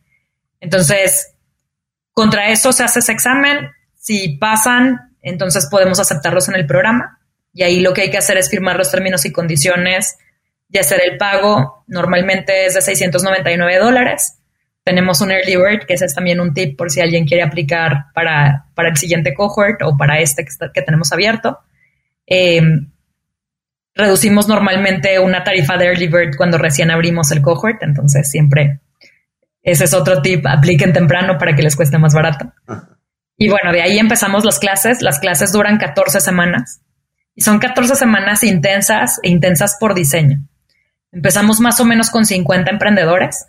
[0.59, 1.33] Entonces,
[2.11, 3.71] contra eso se hace ese examen.
[3.95, 7.19] Si pasan, entonces podemos aceptarlos en el programa.
[7.56, 10.18] Y ahí lo que hay que hacer es firmar los términos y condiciones
[10.70, 11.86] y hacer el pago.
[11.88, 14.39] Normalmente es de 699 dólares.
[14.84, 18.08] Tenemos un early bird, que ese es también un tip por si alguien quiere aplicar
[18.13, 21.60] para, el siguiente cohort o para este que, tenemos abierto.
[22.28, 22.62] Eh,
[23.96, 28.82] reducimos normalmente una tarifa de early bird cuando recién abrimos el cohort, entonces siempre
[29.63, 32.52] ese es otro tip, apliquen temprano para que les cueste más barato.
[33.38, 35.02] Y bueno, de ahí empezamos las clases.
[35.02, 36.82] Las clases duran 14 semanas
[37.36, 40.39] y son 14 semanas intensas e intensas por diseño.
[41.12, 43.48] Empezamos más o menos con 50 emprendedores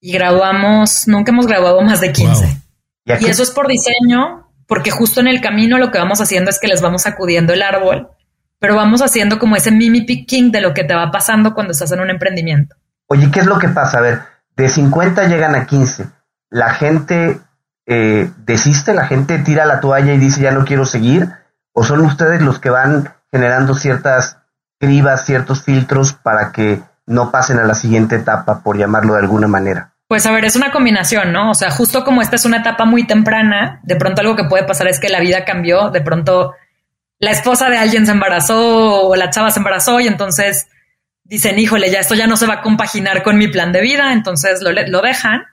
[0.00, 2.62] y graduamos, nunca hemos graduado más de 15.
[3.06, 6.58] ¿Y, eso es por diseño, porque justo en el camino lo que vamos haciendo es
[6.60, 8.10] que les vamos acudiendo el árbol,
[8.58, 11.92] pero vamos haciendo como ese mimi picking de lo que te va pasando cuando estás
[11.92, 12.76] en un emprendimiento.
[13.06, 13.98] Oye, ¿qué es lo que pasa?
[13.98, 14.22] A ver,
[14.56, 16.06] de 50 llegan a 15.
[16.50, 17.38] La gente
[17.86, 21.30] eh, desiste, la gente tira la toalla y dice ya no quiero seguir,
[21.78, 24.38] o son ustedes los que van generando ciertas
[24.80, 29.46] cribas, ciertos filtros para que no pasen a la siguiente etapa, por llamarlo de alguna
[29.46, 29.92] manera.
[30.08, 31.50] Pues a ver, es una combinación, ¿no?
[31.50, 34.64] O sea, justo como esta es una etapa muy temprana, de pronto algo que puede
[34.64, 36.54] pasar es que la vida cambió, de pronto
[37.18, 40.68] la esposa de alguien se embarazó o la chava se embarazó y entonces
[41.24, 44.14] dicen, híjole, ya esto ya no se va a compaginar con mi plan de vida,
[44.14, 45.44] entonces lo, lo dejan.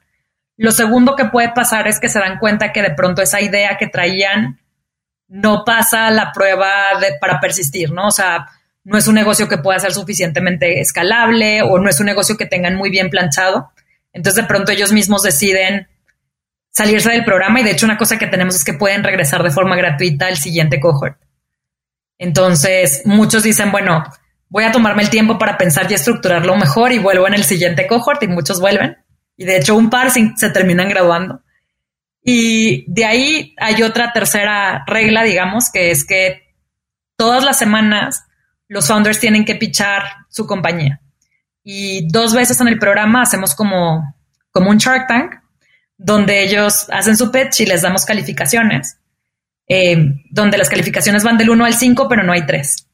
[0.55, 3.75] Lo segundo que puede pasar es que se dan cuenta que de pronto esa idea
[3.77, 4.62] que traían
[5.33, 6.69] no pasa la prueba
[7.01, 8.09] de, para persistir, ¿no?
[8.09, 8.45] O sea,
[8.83, 12.45] no es un negocio que pueda ser suficientemente escalable o no es un negocio que
[12.45, 13.71] tengan muy bien planchado.
[14.11, 15.87] Entonces de pronto ellos mismos deciden
[16.69, 19.49] salirse del programa y de hecho una cosa que tenemos es que pueden regresar de
[19.49, 21.17] forma gratuita al siguiente cohort.
[22.19, 24.03] Entonces muchos dicen, bueno,
[24.49, 27.87] voy a tomarme el tiempo para pensar y estructurarlo mejor y vuelvo en el siguiente
[27.87, 28.97] cohort y muchos vuelven.
[29.35, 31.42] Y de hecho un par se terminan graduando.
[32.23, 36.55] Y de ahí hay otra tercera regla, digamos, que es que
[37.17, 38.23] todas las semanas
[38.67, 41.01] los founders tienen que pichar su compañía
[41.63, 44.15] y dos veces en el programa hacemos como,
[44.51, 45.35] como un Shark Tank,
[45.97, 48.97] donde ellos hacen su pitch y les damos calificaciones.
[49.65, 49.95] eh,
[50.29, 52.85] donde las calificaciones van del 1 al 5, pero no hay 3.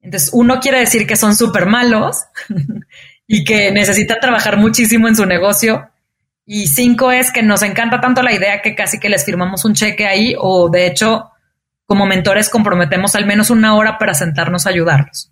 [0.00, 2.24] Entonces, uno quiere decir que son súper malos
[3.28, 5.88] y que necesitan trabajar muchísimo en su negocio.
[6.46, 9.74] Y cinco es que nos encanta tanto la idea que casi que les firmamos un
[9.74, 11.30] cheque ahí o de hecho
[11.86, 15.30] como mentores comprometemos al menos una hora para sentarnos a ayudarlos.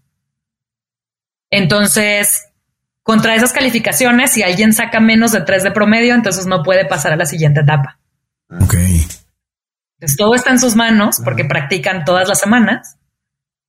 [1.50, 2.44] Entonces,
[3.02, 7.12] contra esas calificaciones, si alguien saca menos de tres de promedio, entonces no puede pasar
[7.12, 7.98] a la siguiente etapa.
[8.60, 8.74] Ok.
[8.74, 12.96] Entonces, todo está en sus manos porque practican todas las semanas,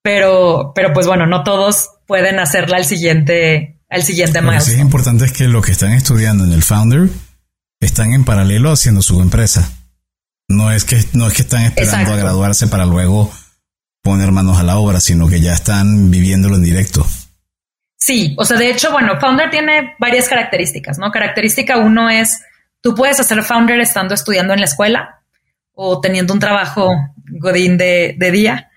[0.01, 4.71] pero, pero pues bueno, no todos pueden hacerla al siguiente, al siguiente Lo que sí
[4.71, 7.09] es importante es que lo que están estudiando en el Founder
[7.85, 9.71] están en paralelo haciendo su empresa.
[10.47, 13.31] No es que, no es que están esperando a graduarse para luego
[14.01, 17.05] poner manos a la obra, sino que ya están viviéndolo en directo.
[17.97, 21.09] Sí, o sea, de hecho, bueno, Founder tiene varias características, ¿no?
[21.09, 22.41] Característica uno es,
[22.81, 25.23] tú puedes hacer Founder estando estudiando en la escuela
[25.71, 26.91] o teniendo un trabajo
[27.39, 28.69] godín de, de día,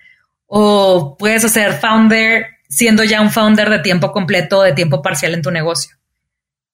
[0.45, 5.41] o puedes hacer Founder siendo ya un Founder de tiempo completo, de tiempo parcial en
[5.41, 5.96] tu negocio.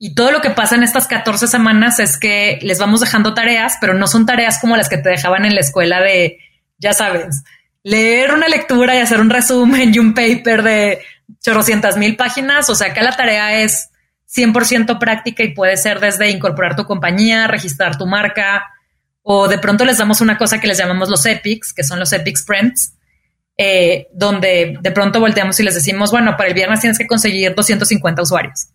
[0.06, 3.78] Y todo lo que pasa en estas 14 semanas es que les vamos dejando tareas,
[3.80, 6.39] pero no son tareas como las que te dejaban en la escuela de,
[6.78, 7.46] ya sabes,
[7.84, 11.00] leer una lectura y hacer un resumen y un paper de
[11.39, 12.70] chorrocientas mil páginas.
[12.70, 13.92] O sea, acá la tarea es
[14.36, 18.74] 100% práctica y puede ser desde incorporar tu compañía, registrar tu marca,
[19.22, 22.12] o de pronto les damos una cosa que les llamamos los epics, que son los
[22.12, 22.94] epic sprints,
[23.58, 27.56] eh, donde de pronto volteamos y les decimos, bueno, para el viernes tienes que conseguir
[27.56, 28.68] 250 usuarios.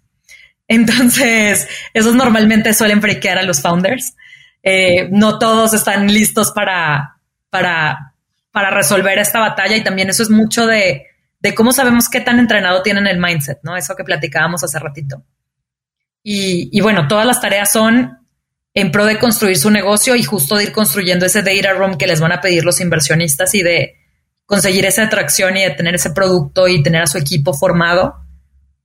[0.68, 4.14] Entonces, esos normalmente suelen frequear a los founders.
[4.62, 7.16] Eh, no todos están listos para,
[7.48, 8.14] para,
[8.52, 11.06] para resolver esta batalla y también eso es mucho de,
[11.40, 13.76] de cómo sabemos qué tan entrenado tienen el mindset, ¿no?
[13.76, 15.24] Eso que platicábamos hace ratito.
[16.22, 18.18] Y, y, bueno, todas las tareas son
[18.74, 22.06] en pro de construir su negocio y justo de ir construyendo ese data room que
[22.06, 23.94] les van a pedir los inversionistas y de
[24.44, 28.27] conseguir esa atracción y de tener ese producto y tener a su equipo formado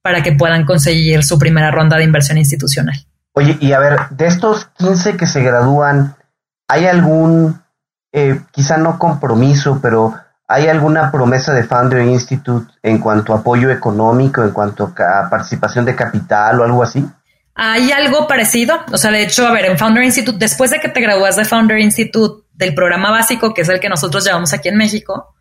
[0.03, 3.07] para que puedan conseguir su primera ronda de inversión institucional.
[3.31, 6.15] Oye, y a ver, de estos 15 que se gradúan,
[6.67, 7.61] ¿hay algún,
[8.11, 10.13] eh, quizá no compromiso, pero
[10.45, 15.85] ¿hay alguna promesa de Founder Institute en cuanto a apoyo económico, en cuanto a participación
[15.85, 17.03] de capital o algo así?
[17.55, 18.81] Hay algo parecido.
[18.91, 21.45] O sea, de hecho, a ver, en Founder Institute, después de que te gradúas de
[21.45, 25.33] Founder Institute del programa básico, que es el que nosotros llevamos aquí en México,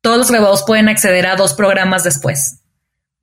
[0.00, 2.62] todos los graduados pueden acceder a dos programas después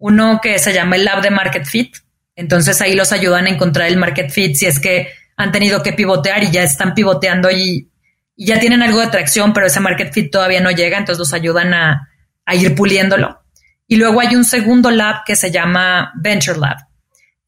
[0.04, 1.96] uno que se llama el Lab de Market Fit.
[2.36, 5.94] Entonces ahí los ayudan a encontrar el Market Fit si es que han tenido que
[5.94, 7.90] pivotear y ya están pivoteando y,
[8.36, 11.74] ya tienen algo de atracción, pero ese Market Fit todavía no llega, entonces los ayudan
[11.74, 12.10] a,
[12.46, 13.44] a ir puliéndolo.
[13.88, 16.78] Y luego hay un segundo lab que se llama Venture Lab.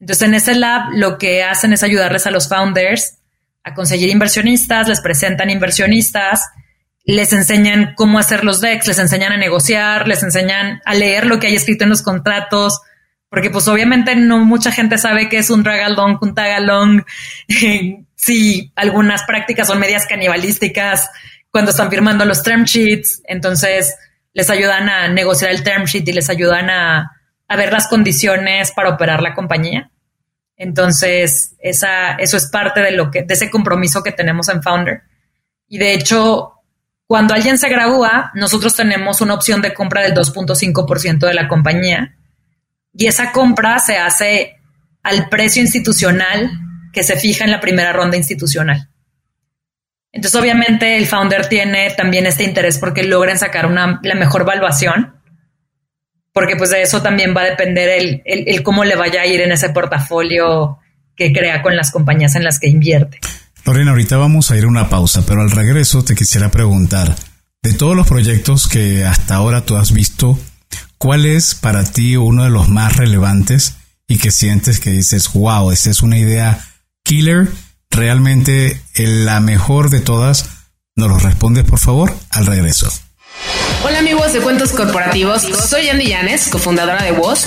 [0.00, 3.18] Entonces en ese lab lo que hacen es ayudarles a los founders
[3.64, 6.40] a conseguir inversionistas, les presentan inversionistas,
[7.06, 11.38] les enseñan cómo hacer los decks, les enseñan a negociar, les enseñan a leer lo
[11.38, 12.80] que hay escrito en los contratos,
[13.28, 17.04] porque pues obviamente no mucha gente sabe qué es un drag along, un tag along,
[18.16, 21.08] si algunas prácticas son medias canibalísticas
[21.52, 23.94] cuando están firmando los term sheets, entonces
[24.32, 27.12] les ayudan a negociar el term sheet y les ayudan a,
[27.46, 29.90] a ver las condiciones para operar la compañía.
[30.56, 35.02] Entonces, esa, eso es parte de lo que, de ese compromiso que tenemos en Founder.
[35.68, 36.55] Y de hecho,
[37.06, 42.16] cuando alguien se gradúa, nosotros tenemos una opción de compra del 2.5% de la compañía
[42.92, 44.56] y esa compra se hace
[45.02, 46.50] al precio institucional
[46.92, 48.88] que se fija en la primera ronda institucional.
[50.10, 55.20] Entonces, obviamente, el founder tiene también este interés porque logren sacar la mejor valuación,
[56.32, 59.42] porque pues de eso también va a depender el, el cómo le vaya a ir
[59.42, 60.78] en ese portafolio
[61.14, 63.20] que crea con las compañías en las que invierte.
[63.66, 67.16] Lorena, ahorita vamos a ir a una pausa, pero al regreso te quisiera preguntar,
[67.64, 70.38] de todos los proyectos que hasta ahora tú has visto,
[70.98, 73.74] ¿cuál es para ti uno de los más relevantes
[74.06, 76.64] y que sientes que dices, wow, esa es una idea
[77.02, 77.50] killer,
[77.90, 80.48] realmente la mejor de todas?
[80.94, 82.88] ¿Nos lo respondes, por favor, al regreso?
[83.82, 87.46] Hola amigos de Cuentos Corporativos, soy Andy Llanes, cofundadora de Voz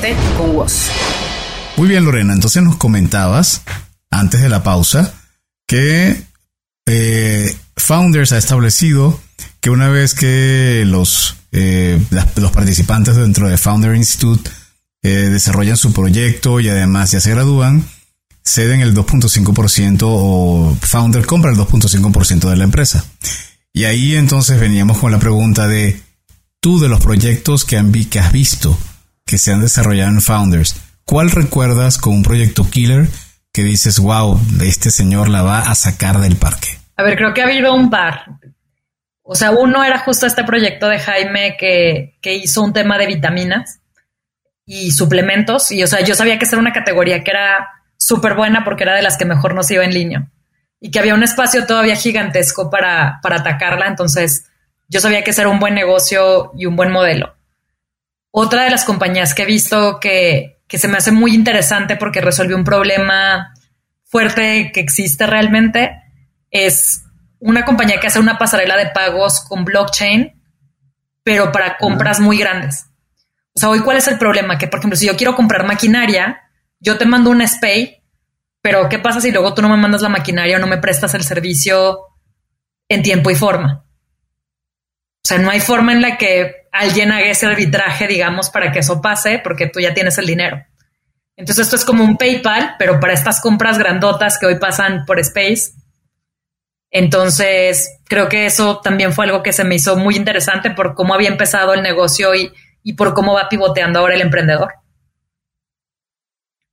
[1.77, 2.33] Muy bien, Lorena.
[2.33, 3.61] Entonces nos comentabas
[4.09, 5.13] antes de la pausa
[5.67, 6.23] que
[6.87, 9.19] eh, Founders ha establecido
[9.59, 12.03] que una vez que los, eh,
[12.35, 14.49] los participantes dentro de Founder Institute
[15.03, 17.85] eh, desarrollan su proyecto y además ya se gradúan,
[18.43, 23.05] ceden el 2.5% o Founder compra el 2.5% de la empresa.
[23.71, 26.01] Y ahí entonces veníamos con la pregunta de,
[26.59, 28.77] tú de los proyectos que, han que has visto
[29.31, 30.75] que se han desarrollado en Founders,
[31.05, 33.07] ¿cuál recuerdas con un proyecto killer
[33.53, 36.77] que dices, wow, este señor la va a sacar del parque?
[36.97, 38.25] A ver, creo que ha habido un par.
[39.23, 43.79] O sea, uno era justo este proyecto de Jaime que, hizo un tema de vitaminas
[44.65, 45.71] y suplementos.
[45.71, 48.95] Y, o sea, yo sabía que era una categoría que era súper buena porque era
[48.95, 50.27] de las que mejor nos iba en línea.
[50.81, 53.87] Y que había un espacio todavía gigantesco para, para atacarla.
[53.87, 54.49] Entonces,
[54.89, 57.33] yo sabía que ese era un buen negocio y un buen modelo.
[58.31, 62.21] Otra de las compañías que he visto que, que se me hace muy interesante porque
[62.21, 63.53] resolvió un problema
[64.05, 66.01] fuerte que existe realmente
[66.49, 67.03] es
[67.39, 70.41] una compañía que hace una pasarela de pagos con blockchain,
[71.23, 72.85] pero para compras muy grandes.
[73.53, 74.57] O sea, hoy cuál es el problema?
[74.57, 76.41] Que, por ejemplo, si yo quiero comprar maquinaria,
[76.79, 78.03] yo te mando un SPAY,
[78.61, 81.13] pero ¿qué pasa si luego tú no me mandas la maquinaria o no me prestas
[81.15, 81.99] el servicio
[82.87, 83.85] en tiempo y forma?
[85.23, 88.79] O sea, no hay forma en la que alguien haga ese arbitraje, digamos, para que
[88.79, 90.63] eso pase, porque tú ya tienes el dinero.
[91.35, 95.19] Entonces, esto es como un PayPal, pero para estas compras grandotas que hoy pasan por
[95.19, 95.73] Space,
[96.91, 101.13] entonces, creo que eso también fue algo que se me hizo muy interesante por cómo
[101.13, 102.51] había empezado el negocio y,
[102.83, 104.73] y por cómo va pivoteando ahora el emprendedor.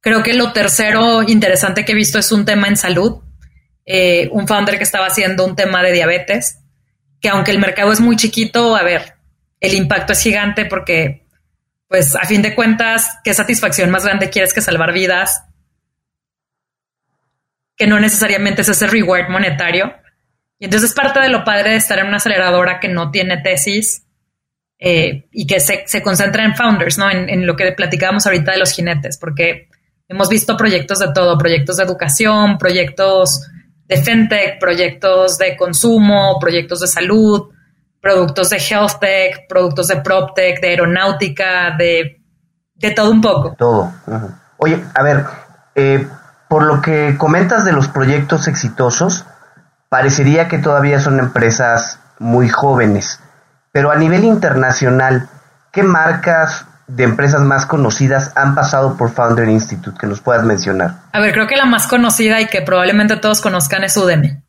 [0.01, 3.22] Creo que lo tercero interesante que he visto es un tema en salud.
[3.86, 6.59] Eh, un founder que estaba haciendo un tema de diabetes,
[7.22, 9.14] que aunque el mercado es muy chiquito, a ver,
[9.61, 11.26] el impacto es gigante porque,
[11.88, 15.44] pues, a fin de cuentas, ¿qué satisfacción más grande quieres que salvar vidas?
[17.76, 19.94] Que no necesariamente es ese reward monetario.
[20.59, 24.04] Y entonces parte de lo padre de estar en una aceleradora que no tiene tesis
[24.78, 27.11] eh, y que se, se, concentra en founders, ¿no?
[27.11, 29.68] En, en, lo que platicábamos ahorita de los jinetes, porque
[30.09, 33.48] hemos visto proyectos de todo, proyectos de educación, proyectos
[33.86, 37.50] de fintech, proyectos de consumo, proyectos de salud,
[38.01, 42.22] productos de health tech, productos de prop tech, de aeronáutica, de,
[42.74, 43.55] de todo un poco.
[43.59, 43.92] Todo.
[44.59, 45.24] Oye, a ver,
[45.74, 46.07] eh,
[46.49, 49.24] por lo que comentas de los proyectos exitosos,
[49.88, 53.20] parecería que todavía son empresas muy jóvenes,
[53.72, 55.28] pero a nivel internacional,
[55.72, 60.94] ¿qué marcas de empresas más conocidas han pasado por Founder Institute que nos puedas mencionar?
[61.12, 64.42] A ver, creo que la más conocida y que probablemente todos conozcan es Udemy.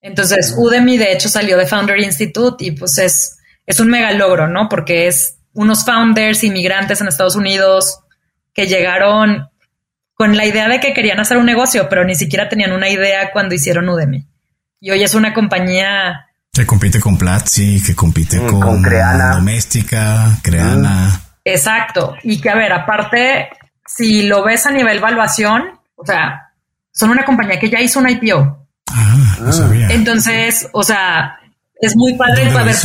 [0.00, 4.48] Entonces, Udemy de hecho salió de Founder Institute y pues es, es un mega logro,
[4.48, 4.68] ¿no?
[4.68, 8.00] Porque es unos founders inmigrantes en Estados Unidos
[8.54, 9.48] que llegaron
[10.14, 13.30] con la idea de que querían hacer un negocio, pero ni siquiera tenían una idea
[13.32, 14.26] cuando hicieron Udemy.
[14.80, 19.36] Y hoy es una compañía que compite con Platzi, que compite mm, con, Creana.
[19.36, 21.08] Doméstica, Creana.
[21.08, 21.20] Mm.
[21.44, 22.16] Exacto.
[22.24, 23.50] Y que, a ver, aparte,
[23.86, 25.62] si lo ves a nivel valuación,
[25.94, 26.52] o sea,
[26.90, 28.66] son una compañía que ya hizo un IPO.
[28.90, 29.88] Ah, no sabía.
[29.88, 31.40] Entonces, o sea,
[31.80, 32.76] es muy padre haber,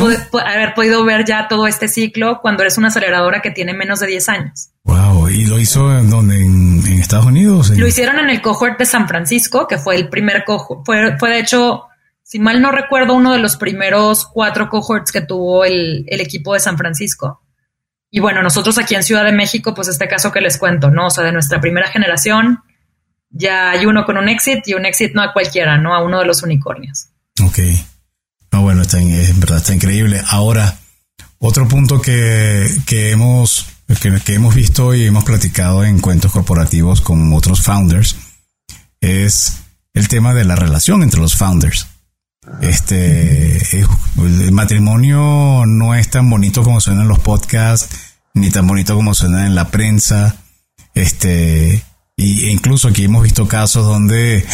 [0.45, 4.08] haber, podido ver ya todo este ciclo cuando eres una aceleradora que tiene menos de
[4.08, 4.70] 10 años.
[4.84, 6.38] Wow, ¿y lo hizo en donde?
[6.38, 7.72] ¿En, Estados Unidos?
[7.72, 10.86] Lo hicieron en el cohort de San Francisco, que fue el primer cohort.
[10.86, 11.84] Fue, fue de hecho,
[12.24, 16.53] si mal no recuerdo, uno de los primeros cuatro cohorts que tuvo el, el equipo
[16.53, 17.41] de San Francisco.
[18.10, 21.08] Y bueno, nosotros aquí en Ciudad de México, pues este caso que les cuento, ¿no?
[21.08, 22.64] O sea, de nuestra primera generación,
[23.38, 25.93] ya hay uno con un exit y un exit no a cualquiera, ¿no?
[25.93, 27.09] A uno de los unicornios.
[27.43, 27.59] Ok.
[28.51, 30.21] No, bueno, está, en verdad está increíble.
[30.29, 30.79] Ahora,
[31.39, 33.67] otro punto que, que hemos,
[34.01, 38.15] que, que, hemos visto y hemos platicado en cuentos corporativos con otros founders
[39.01, 39.57] es
[39.93, 41.88] el tema de la relación entre los founders.
[42.61, 48.95] Este, el matrimonio no es tan bonito como suena en los podcasts, ni tan bonito
[48.95, 50.38] como suena en la prensa.
[50.93, 51.83] Este,
[52.18, 54.45] y, incluso aquí hemos visto casos donde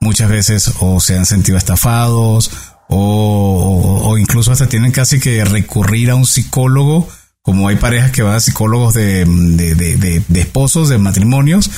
[0.00, 2.50] muchas veces o se han sentido estafados
[2.88, 7.08] o, incluso hasta tienen casi que recurrir a un psicólogo,
[7.42, 11.70] como hay parejas que van a psicólogos de, de, esposos, de matrimonios.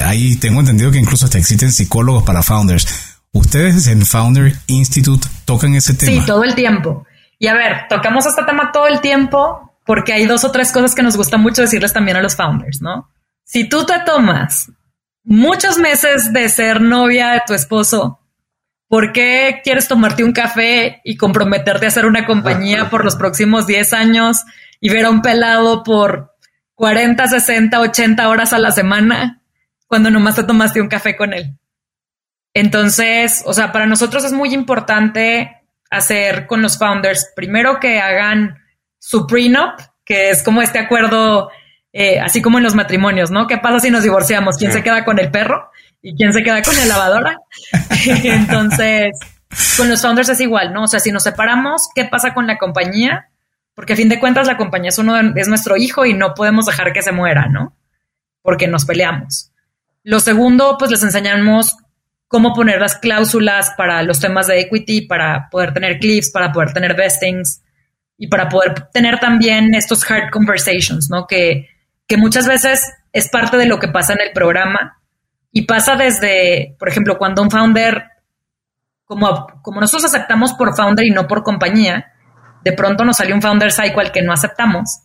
[0.00, 2.86] Ahí tengo entendido que incluso hasta existen psicólogos para founders.
[3.32, 6.12] ¿Ustedes en Founder Institute tocan ese tema?
[6.12, 7.06] Sí, todo el tiempo.
[7.38, 10.94] Y a ver, tocamos este tema todo el tiempo porque hay dos o tres cosas
[10.94, 13.10] que nos gusta mucho decirles también a los founders, ¿no?
[13.44, 14.72] Si tú te tomas
[15.22, 18.20] muchos meses de ser novia de tu esposo
[18.94, 23.66] ¿Por qué quieres tomarte un café y comprometerte a hacer una compañía por los próximos
[23.66, 24.44] 10 años
[24.80, 26.36] y ver a un pelado por
[26.74, 29.42] 40, 60, 80 horas a la semana
[29.88, 31.58] cuando nomás te tomaste un café con él?
[32.52, 38.62] Entonces, o sea, para nosotros es muy importante hacer con los founders, primero que hagan
[39.00, 41.50] su prenup, que es como este acuerdo,
[41.96, 43.46] eh, así como en los matrimonios, ¿no?
[43.46, 44.56] ¿Qué pasa si nos divorciamos?
[44.58, 45.70] ¿Quién se queda con el perro?
[46.02, 47.38] ¿Y quién se queda con la lavadora?
[48.24, 49.16] Entonces,
[49.76, 50.82] con los founders es igual, ¿no?
[50.82, 53.28] O sea, si nos separamos, ¿qué pasa con la compañía?
[53.76, 56.66] Porque a fin de cuentas la compañía es, uno es nuestro hijo y no podemos
[56.66, 57.76] dejar que se muera, ¿no?
[58.42, 59.52] Porque nos peleamos.
[60.02, 61.76] Lo segundo, pues les enseñamos
[62.26, 66.72] cómo poner las cláusulas para los temas de equity, para poder tener cliffs, para poder
[66.72, 67.62] tener vestings
[68.18, 71.28] y para poder tener también estos hard conversations, ¿no?
[71.28, 71.68] Que,
[72.06, 75.00] que muchas veces es parte de lo que pasa en el programa
[75.52, 78.04] y pasa desde, por ejemplo, cuando un founder,
[79.04, 82.12] como, como nosotros aceptamos por founder y no por compañía,
[82.62, 85.00] de pronto nos salió un founder cycle que no aceptamos.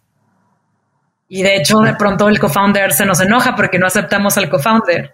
[1.27, 5.13] Y de hecho, de pronto el co-founder se nos enoja porque no aceptamos al co-founder.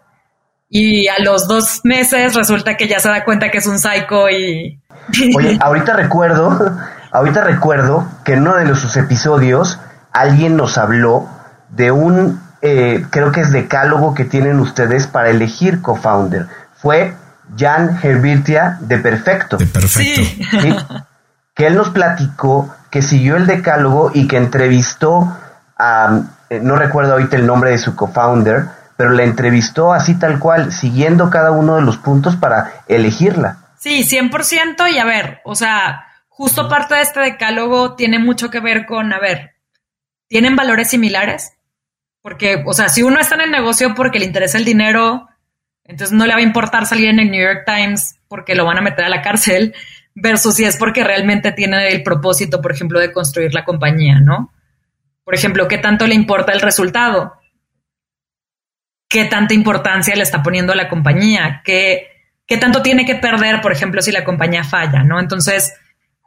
[0.70, 4.30] Y a los dos meses resulta que ya se da cuenta que es un psycho
[4.30, 4.82] y...
[5.36, 6.78] Oye, ahorita recuerdo,
[7.12, 9.80] ahorita recuerdo que en uno de sus episodios
[10.14, 11.28] alguien nos habló
[11.70, 16.48] de un, eh, creo que es decálogo que tienen ustedes para elegir co-founder.
[16.76, 17.16] Fue
[17.58, 19.58] Jan Herbirtia de Perfecto.
[19.58, 20.22] De Perfecto.
[20.62, 20.78] ¿sí?
[21.56, 25.38] que él nos platicó que siguió el decálogo y que entrevistó
[25.78, 28.66] a, eh, no recuerdo ahorita el nombre de su co-founder,
[28.98, 33.58] pero la entrevistó así tal cual, siguiendo cada uno de los puntos para elegirla.
[33.78, 38.60] Sí, 100% y a ver, o sea, justo parte de este decálogo tiene mucho que
[38.60, 39.55] ver con, a ver,
[40.28, 41.54] ¿tienen valores similares?
[42.22, 45.28] Porque, o sea, si uno está en el negocio porque le interesa el dinero,
[45.84, 48.78] entonces no le va a importar salir en el New York Times porque lo van
[48.78, 49.76] a meter a la cárcel
[50.16, 54.52] versus si es porque realmente tiene el propósito, por ejemplo, de construir la compañía, ¿no?
[55.24, 57.34] Por ejemplo, ¿qué tanto le importa el resultado?
[59.08, 61.62] ¿Qué tanta importancia le está poniendo a la compañía?
[61.64, 62.08] ¿Qué,
[62.48, 65.20] qué tanto tiene que perder, por ejemplo, si la compañía falla, ¿no?
[65.20, 65.74] Entonces,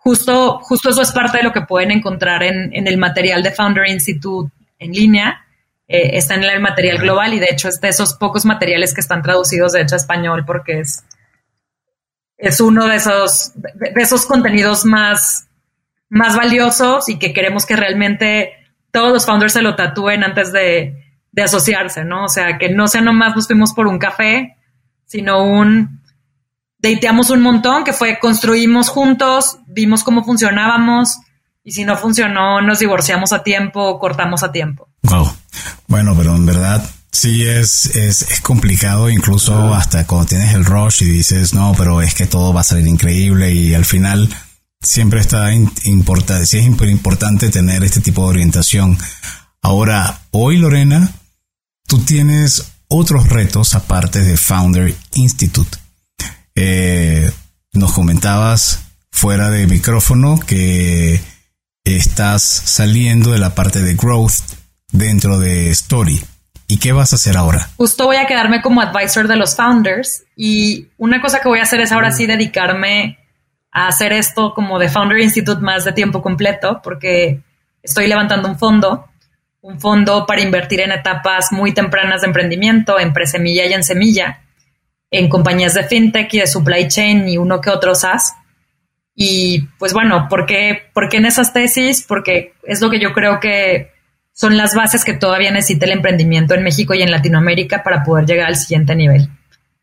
[0.09, 3.51] justo, justo eso es parte de lo que pueden encontrar en, en el material de
[3.51, 5.45] Founder Institute en línea.
[5.87, 9.03] Eh, está en el material global y de hecho es de esos pocos materiales que
[9.03, 11.05] están traducidos de hecho a español porque es
[12.39, 15.49] es uno de esos, de, esos contenidos más,
[16.09, 18.53] más valiosos y que queremos que realmente
[18.93, 22.25] todos los founders se lo tatúen antes de, de asociarse, ¿no?
[22.25, 24.57] O sea, que no sea nomás nos fuimos por un café,
[25.05, 25.97] sino un
[26.79, 31.18] dateamos un montón, que fue construimos juntos, vimos cómo funcionábamos
[31.64, 34.89] y si no funcionó, nos divorciamos a tiempo, cortamos a tiempo.
[35.03, 35.33] Wow.
[35.87, 41.03] Bueno, pero en verdad Sí, es, es, es complicado, incluso hasta cuando tienes el rush
[41.03, 44.29] y dices, no, pero es que todo va a salir increíble y al final
[44.81, 48.99] siempre está importante, sí es importante tener este tipo de orientación.
[49.62, 51.11] Ahora, hoy Lorena,
[51.87, 55.79] tú tienes otros retos aparte de Founder Institute.
[56.61, 57.31] Eh,
[57.73, 61.21] nos comentabas fuera de micrófono que
[61.85, 64.57] estás saliendo de la parte de growth
[64.91, 66.21] dentro de Story.
[66.67, 67.69] ¿Y qué vas a hacer ahora?
[67.77, 71.63] Justo voy a quedarme como advisor de los founders y una cosa que voy a
[71.63, 73.19] hacer es ahora sí dedicarme
[73.71, 77.41] a hacer esto como de Founder Institute más de tiempo completo porque
[77.85, 79.07] estoy levantando un fondo,
[79.61, 84.41] un fondo para invertir en etapas muy tempranas de emprendimiento, en presemilla y en semilla,
[85.11, 88.35] en compañías de fintech y de supply chain y uno que otro SaaS.
[89.15, 92.05] Y pues bueno, ¿por qué, ¿por qué en esas tesis?
[92.07, 93.91] Porque es lo que yo creo que
[94.33, 98.27] son las bases que todavía necesita el emprendimiento en México y en Latinoamérica para poder
[98.27, 99.29] llegar al siguiente nivel.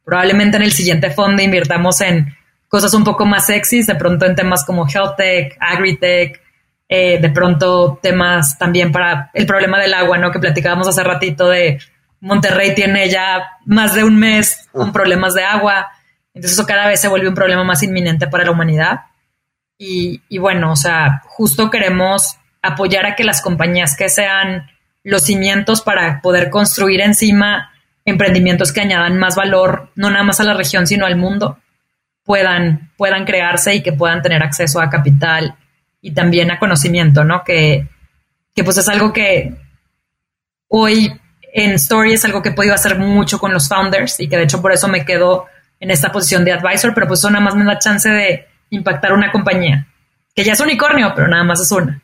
[0.05, 2.33] Probablemente en el siguiente fondo invirtamos en
[2.69, 6.41] cosas un poco más sexys, de pronto en temas como health tech, agritech,
[6.87, 10.31] eh, de pronto temas también para el problema del agua, ¿no?
[10.31, 11.79] Que platicábamos hace ratito de
[12.25, 15.91] Monterrey tiene ya más de un mes con problemas de agua,
[16.33, 19.01] entonces eso cada vez se vuelve un problema más inminente para la humanidad.
[19.77, 24.71] Y, y bueno, o sea, justo queremos apoyar a que las compañías que sean
[25.03, 27.71] los cimientos para poder construir encima
[28.05, 31.59] emprendimientos que añadan más valor, no nada más a la región, sino al mundo,
[32.23, 35.55] puedan, puedan crearse y que puedan tener acceso a capital
[36.01, 37.43] y también a conocimiento, ¿no?
[37.43, 37.87] Que,
[38.55, 39.53] que pues es algo que
[40.67, 41.19] hoy
[41.57, 44.43] en Story es algo que he podido hacer mucho con los founders y que de
[44.43, 45.45] hecho por eso me quedo
[45.79, 49.13] en esta posición de advisor, pero pues eso nada más me da chance de impactar
[49.13, 49.87] una compañía,
[50.35, 52.01] que ya es unicornio, pero nada más es una.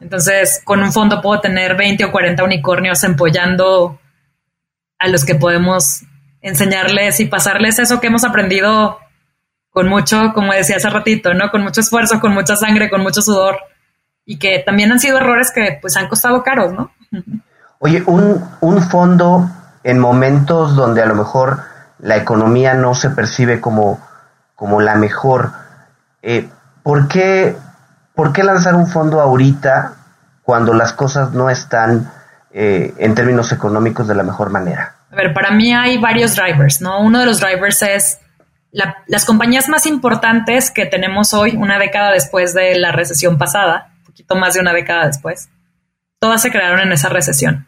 [0.00, 4.00] Entonces, con un fondo puedo tener 20 o 40 unicornios empollando
[4.98, 6.02] a los que podemos
[6.42, 8.98] enseñarles y pasarles eso que hemos aprendido
[9.70, 11.52] con mucho, como decía hace ratito, ¿no?
[11.52, 13.56] Con mucho esfuerzo, con mucha sangre, con mucho sudor
[14.24, 16.92] y que también han sido errores que pues han costado caros, ¿no?
[17.82, 19.50] Oye, un, un fondo
[19.84, 21.62] en momentos donde a lo mejor
[21.98, 23.98] la economía no se percibe como,
[24.54, 25.52] como la mejor,
[26.20, 26.46] eh,
[26.82, 27.56] ¿por qué,
[28.14, 29.94] ¿por qué lanzar un fondo ahorita
[30.42, 32.12] cuando las cosas no están
[32.52, 34.96] eh, en términos económicos de la mejor manera?
[35.10, 37.00] A ver, para mí hay varios drivers, ¿no?
[37.00, 38.20] Uno de los drivers es
[38.72, 44.04] las compañías más importantes que tenemos hoy, una década después de la recesión pasada, un
[44.04, 45.48] poquito más de una década después,
[46.18, 47.66] todas se crearon en esa recesión.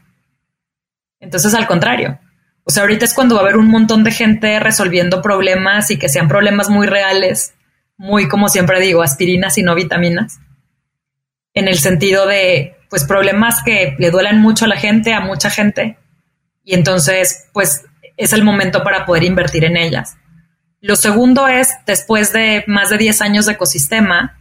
[1.22, 2.18] Entonces, al contrario,
[2.64, 5.98] o sea, ahorita es cuando va a haber un montón de gente resolviendo problemas y
[5.98, 7.54] que sean problemas muy reales,
[7.96, 10.40] muy, como siempre digo, aspirinas y no vitaminas,
[11.54, 15.48] en el sentido de, pues, problemas que le duelen mucho a la gente, a mucha
[15.48, 15.96] gente,
[16.64, 17.84] y entonces, pues,
[18.16, 20.16] es el momento para poder invertir en ellas.
[20.80, 24.40] Lo segundo es, después de más de 10 años de ecosistema,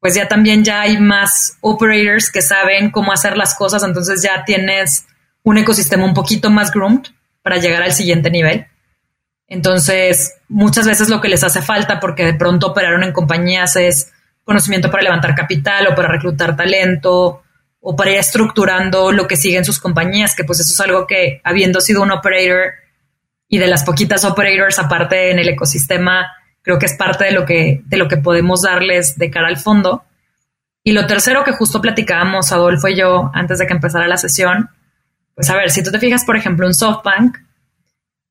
[0.00, 4.44] pues ya también ya hay más operators que saben cómo hacer las cosas, entonces ya
[4.44, 5.06] tienes
[5.44, 7.06] un ecosistema un poquito más groomed
[7.42, 8.66] para llegar al siguiente nivel.
[9.48, 14.12] Entonces, muchas veces lo que les hace falta, porque de pronto operaron en compañías, es
[14.44, 17.42] conocimiento para levantar capital o para reclutar talento
[17.80, 21.40] o para ir estructurando lo que siguen sus compañías, que pues eso es algo que,
[21.42, 22.74] habiendo sido un operator,
[23.48, 26.32] y de las poquitas operators aparte en el ecosistema,
[26.62, 29.58] creo que es parte de lo que, de lo que podemos darles de cara al
[29.58, 30.04] fondo.
[30.82, 34.70] Y lo tercero que justo platicábamos Adolfo y yo antes de que empezara la sesión,
[35.34, 37.38] pues a ver, si tú te fijas, por ejemplo, en SoftBank,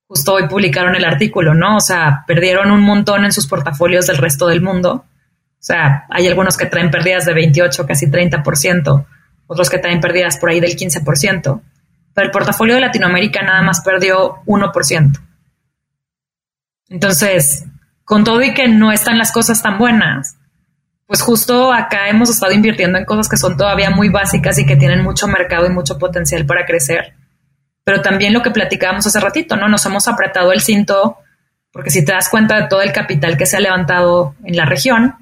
[0.07, 1.77] justo hoy publicaron el artículo, ¿no?
[1.77, 4.93] O sea, perdieron un montón en sus portafolios del resto del mundo.
[4.93, 9.05] O sea, hay algunos que traen pérdidas de 28, casi 30%,
[9.47, 11.61] otros que traen pérdidas por ahí del 15%
[12.13, 15.19] pero el portafolio de Latinoamérica nada más perdió 1%.
[16.89, 17.65] Entonces,
[18.03, 20.37] con todo y que no están las cosas tan buenas,
[21.11, 24.77] pues justo acá hemos estado invirtiendo en cosas que son todavía muy básicas y que
[24.77, 27.15] tienen mucho mercado y mucho potencial para crecer.
[27.83, 29.67] Pero también lo que platicábamos hace ratito, ¿no?
[29.67, 31.17] Nos hemos apretado el cinto,
[31.73, 34.63] porque si te das cuenta de todo el capital que se ha levantado en la
[34.63, 35.17] región,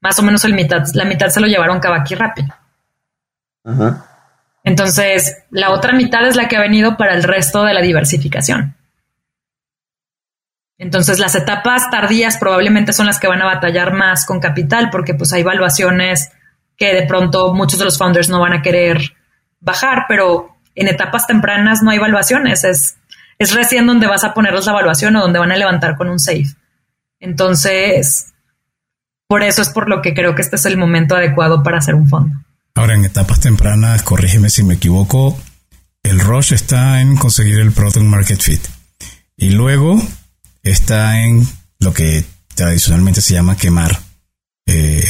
[0.00, 2.54] más o menos el mitad, la mitad se lo llevaron Kabaki rápido.
[3.64, 4.06] Ajá.
[4.62, 8.76] Entonces, la otra mitad es la que ha venido para el resto de la diversificación.
[10.78, 15.14] Entonces, las etapas tardías probablemente son las que van a batallar más con capital, porque
[15.14, 16.30] pues hay valuaciones
[16.76, 19.14] que de pronto muchos de los founders no van a querer
[19.60, 22.96] bajar, pero en etapas tempranas no hay valuaciones, es,
[23.38, 26.18] es recién donde vas a ponerles la evaluación o donde van a levantar con un
[26.18, 26.54] safe.
[27.20, 28.34] Entonces,
[29.28, 31.94] por eso es por lo que creo que este es el momento adecuado para hacer
[31.94, 32.36] un fondo.
[32.74, 35.38] Ahora, en etapas tempranas, corrígeme si me equivoco,
[36.02, 38.60] el rush está en conseguir el product market fit.
[39.36, 40.02] Y luego
[40.64, 41.46] está en
[41.78, 43.96] lo que tradicionalmente se llama quemar.
[44.66, 45.04] Eh,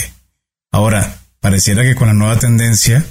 [0.71, 3.05] ahora, pareciera que con la nueva tendencia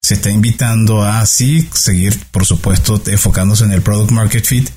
[0.00, 4.70] se está invitando a sí seguir, por supuesto, enfocándose en el product market fit,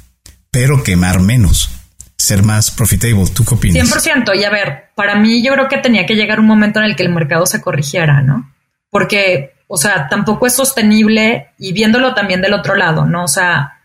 [0.50, 1.70] pero quemar menos,
[2.18, 3.30] ser más profitable.
[3.34, 4.06] ¿Tú qué opinas?
[4.06, 4.38] 100%.
[4.38, 6.98] Y a ver, para mí yo creo que tenía que llegar un momento en el
[6.98, 8.52] que el mercado se corrigiera, ¿no?
[8.92, 13.24] porque, o sea, tampoco es sostenible y viéndolo también del otro lado, ¿no?
[13.24, 13.80] O sea,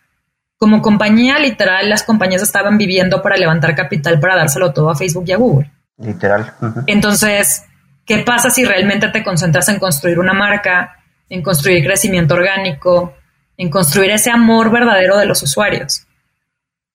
[0.58, 5.24] como compañía, literal, las compañías estaban viviendo para levantar capital para dárselo todo a Facebook
[5.26, 5.70] y a Google.
[5.98, 6.52] Literal.
[6.86, 7.64] Entonces,
[8.04, 10.96] ¿qué pasa si realmente te concentras en construir una marca,
[11.28, 13.14] en construir crecimiento orgánico,
[13.56, 16.06] en construir ese amor verdadero de los usuarios?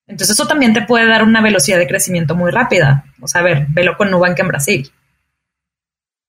[0.08, 3.06] Entonces, eso también te puede dar una velocidad de crecimiento muy rápida.
[3.22, 4.92] O sea, a ver, velo con Nubank en Brasil.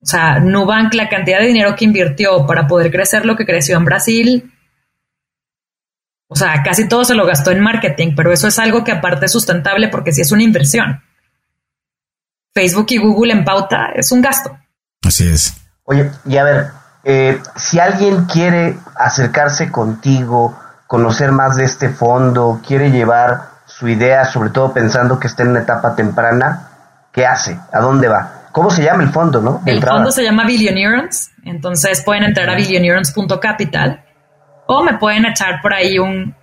[0.03, 3.77] O sea, Nubank, la cantidad de dinero que invirtió para poder crecer lo que creció
[3.77, 4.53] en Brasil,
[6.33, 9.27] o sea, casi todo se lo gastó en marketing, pero eso es algo que aparte
[9.27, 11.03] es sustentable porque sí es una inversión.
[12.55, 14.59] Facebook y Google en pauta es un gasto.
[15.07, 15.55] Así es.
[15.85, 16.67] Oye, y a ver,
[17.05, 24.25] eh, si alguien quiere acercarse contigo, conocer más de este fondo, quiere llevar su idea,
[24.25, 26.71] sobre todo pensando que está en una etapa temprana,
[27.13, 27.59] ¿qué hace?
[27.75, 28.49] ¿A dónde va?
[28.53, 29.63] ¿Cómo se llama el fondo, no?
[29.67, 34.03] el fondo se llama Billioneurons, entonces pueden entrar a billioneurons.capital
[34.67, 36.35] o me pueden echar por ahí un,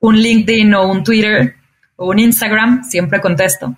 [0.00, 1.56] un LinkedIn o un Twitter
[1.96, 3.76] o un Instagram, siempre contesto.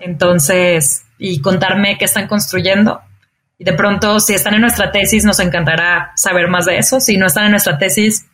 [0.00, 3.00] Entonces, y contarme qué están construyendo.
[3.58, 7.00] Y de pronto, si están en nuestra tesis, nos encantará saber más de eso.
[7.00, 8.26] Si no están en nuestra tesis,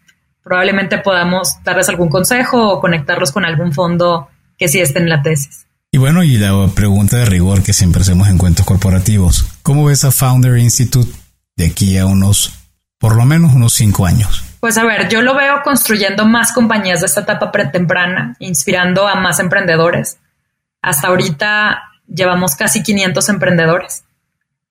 [0.43, 5.23] probablemente podamos darles algún consejo o conectarlos con algún fondo que sí esté en la
[5.23, 5.67] tesis.
[5.93, 9.45] Y bueno, y la pregunta de rigor que siempre hacemos en cuentos corporativos.
[9.63, 11.11] ¿Cómo ves a Founder Institute
[11.57, 12.53] de aquí a unos,
[12.99, 14.45] por lo menos unos cinco años?
[14.61, 19.15] Pues a ver, yo lo veo construyendo más compañías de esta etapa pretemprana, inspirando a
[19.15, 20.19] más emprendedores.
[20.83, 24.05] Hasta ahorita llevamos casi 500 emprendedores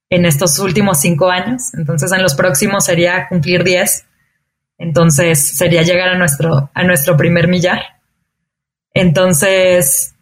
[0.10, 1.74] en estos últimos cinco años.
[1.74, 4.06] Entonces, en los próximos sería cumplir 10.
[4.78, 7.82] Entonces, sería llegar a nuestro, a nuestro primer millar.
[8.94, 10.16] Entonces,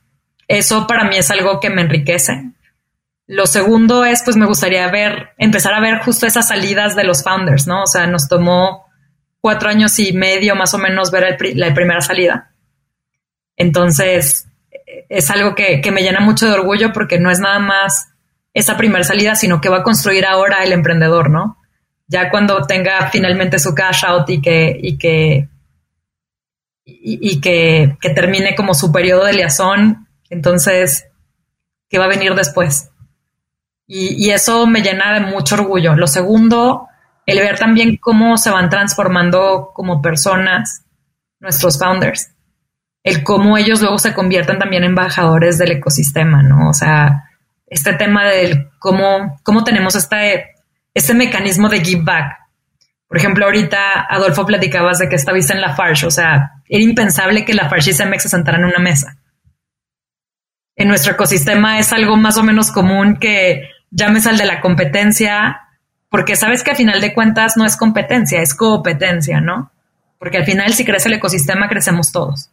[0.47, 2.51] eso para mí es algo que me enriquece.
[3.27, 7.23] Lo segundo es, pues me gustaría ver, empezar a ver justo esas salidas de los
[7.23, 7.83] founders, ¿no?
[7.83, 8.86] O sea, nos tomó
[9.41, 12.53] cuatro años y medio más o menos ver la primera salida.
[13.55, 14.47] Entonces,
[15.09, 18.09] es algo que, que, me llena mucho de orgullo porque no es nada más
[18.53, 21.57] esa primera salida, sino que va a construir ahora el emprendedor, ¿no?
[22.07, 25.49] Ya cuando tenga finalmente su cash out y que, y que,
[26.85, 31.05] y, que, termine como su periodo de liazón, entonces,
[31.89, 32.89] ¿qué va a venir después?
[33.85, 35.95] Y, eso me llena de mucho orgullo.
[35.95, 36.87] Lo segundo,
[37.27, 40.85] el ver también cómo se van transformando como personas
[41.39, 42.31] nuestros founders.
[43.03, 46.69] El cómo ellos luego se convierten también en embajadores del ecosistema, ¿no?
[46.69, 47.25] O sea,
[47.67, 50.55] este tema del cómo, cómo tenemos este,
[50.93, 52.37] este mecanismo de give back.
[53.07, 57.43] Por ejemplo, ahorita Adolfo platicabas de que vista en la Farsh, o sea, era impensable
[57.43, 59.17] que la Farsh y Cemex se sentaran en una mesa.
[60.77, 65.66] En nuestro ecosistema es algo más o menos común que llames al de la competencia,
[66.09, 69.71] porque sabes que al final de cuentas no es competencia, es competencia, ¿no?
[70.19, 72.49] Porque al final si crece el ecosistema, crecemos todos.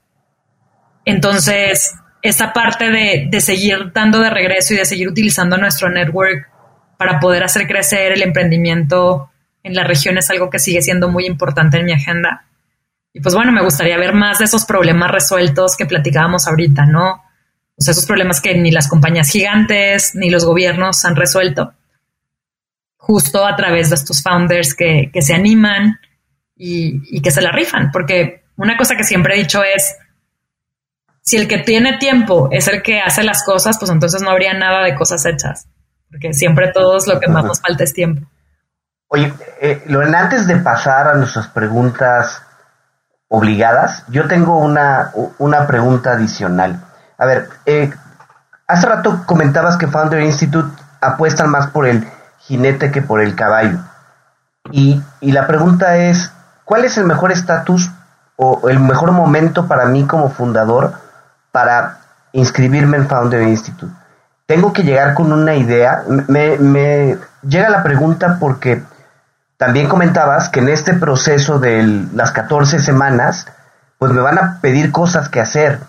[1.04, 6.48] Entonces, esa parte de, de seguir dando de regreso y de seguir utilizando nuestro network
[6.96, 9.30] para poder hacer crecer el emprendimiento
[9.62, 12.46] en la región es algo que sigue siendo muy importante en mi agenda.
[13.12, 17.22] Y pues bueno, me gustaría ver más de esos problemas resueltos que platicábamos ahorita, ¿no?
[17.76, 21.72] O sea, esos problemas que ni las compañías gigantes ni los gobiernos han resuelto.
[23.06, 26.00] Justo a través de estos founders que, se animan
[26.56, 27.90] y, que se la rifan.
[27.92, 29.96] Porque una cosa que siempre he dicho es,
[31.20, 34.54] si el que tiene tiempo es el que hace las cosas, pues entonces no habría
[34.54, 35.68] nada de cosas hechas.
[36.10, 38.26] Porque siempre todos lo que más nos falta es tiempo.
[39.08, 42.42] Oye, eh, Lorena, antes de pasar a nuestras preguntas
[43.28, 46.80] obligadas, yo tengo una, una pregunta adicional.
[47.18, 47.92] A ver, eh,
[48.66, 52.06] hace rato comentabas que Founder Institute apuestan más por el
[52.46, 53.78] jinete que por el caballo.
[54.70, 56.32] Y, la pregunta es,
[56.64, 57.90] ¿cuál es el mejor estatus
[58.36, 60.94] o el mejor momento para mí como fundador
[61.52, 61.98] para
[62.32, 63.92] inscribirme en Founder Institute?
[64.46, 66.04] Tengo que llegar con una idea.
[66.06, 68.82] Me, me llega la pregunta porque
[69.56, 73.46] también comentabas que en este proceso de las 14 semanas,
[73.98, 75.80] pues me van a pedir cosas que hacer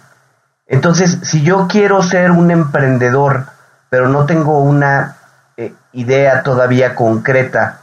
[0.68, 3.46] entonces, si yo quiero ser un emprendedor,
[3.90, 5.16] pero no tengo una
[5.58, 7.80] eh, idea todavía concreta,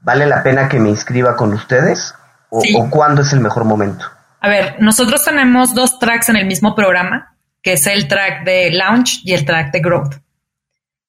[0.00, 2.14] ¿vale la pena que me inscriba con ustedes?
[2.48, 4.04] O, cuándo es el mejor momento?
[4.40, 8.70] A ver, nosotros tenemos dos tracks en el mismo programa, que es el track de
[8.72, 10.14] launch y el track de growth.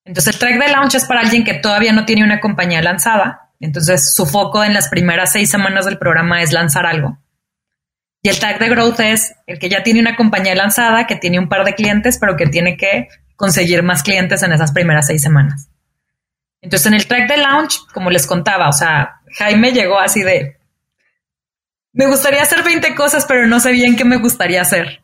[0.05, 3.49] Entonces, el track de launch es para alguien que todavía no tiene una compañía lanzada.
[3.59, 7.17] Entonces, su foco en las primeras seis semanas del programa es lanzar algo.
[8.21, 11.39] Y el tag de growth es el que ya tiene una compañía lanzada, que tiene
[11.39, 15.21] un par de clientes, pero que tiene que conseguir más clientes en esas primeras seis
[15.21, 15.69] semanas.
[16.63, 20.57] Entonces, en el track de launch, como les contaba, o sea, Jaime llegó así de,
[21.91, 25.03] me gustaría hacer 20 cosas, pero no sé bien qué me gustaría hacer.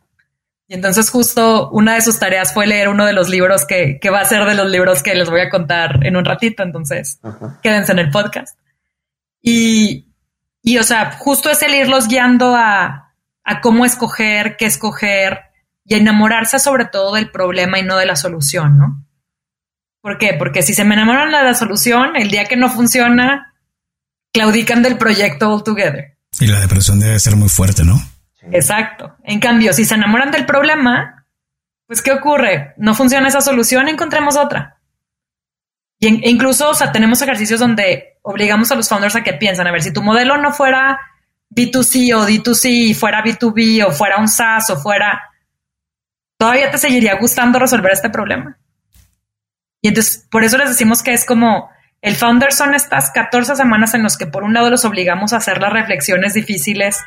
[0.69, 4.21] Y entonces justo una de sus tareas fue leer uno de los libros que, va
[4.21, 6.63] a ser de los libros que les voy a contar en un ratito.
[6.63, 7.19] Entonces,
[7.61, 8.57] quédense en el podcast.
[9.41, 10.07] Y,
[10.63, 15.41] y, o sea, justo es el irlos guiando a, a cómo escoger, qué escoger
[15.83, 19.08] y enamorarse sobre todo del problema y no de la solución, ¿no?
[20.01, 20.33] ¿Por qué?
[20.37, 23.53] Porque si se me enamoran de la solución, el día que no funciona,
[24.33, 26.17] claudican del proyecto altogether.
[26.39, 27.99] Y la depresión debe ser muy fuerte, ¿no?
[28.51, 29.15] Exacto.
[29.23, 31.25] En cambio, si se enamoran del problema,
[31.87, 32.73] pues ¿qué ocurre?
[32.77, 34.79] No funciona esa solución, encontremos otra.
[35.99, 39.67] Y e incluso, o sea, tenemos ejercicios donde obligamos a los founders a que piensen,
[39.67, 40.99] a ver, si tu modelo no fuera
[41.49, 45.21] B2C o D2C, fuera B2B o fuera un SaaS o fuera,
[46.37, 48.57] todavía te seguiría gustando resolver este problema.
[49.81, 51.69] Y entonces, por eso les decimos que es como
[52.01, 55.37] el founder son estas 14 semanas en las que por un lado los obligamos a
[55.37, 56.97] hacer las reflexiones difíciles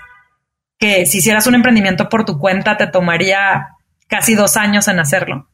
[0.79, 3.69] que si hicieras un emprendimiento por tu cuenta te tomaría
[4.09, 5.49] casi dos años en hacerlo.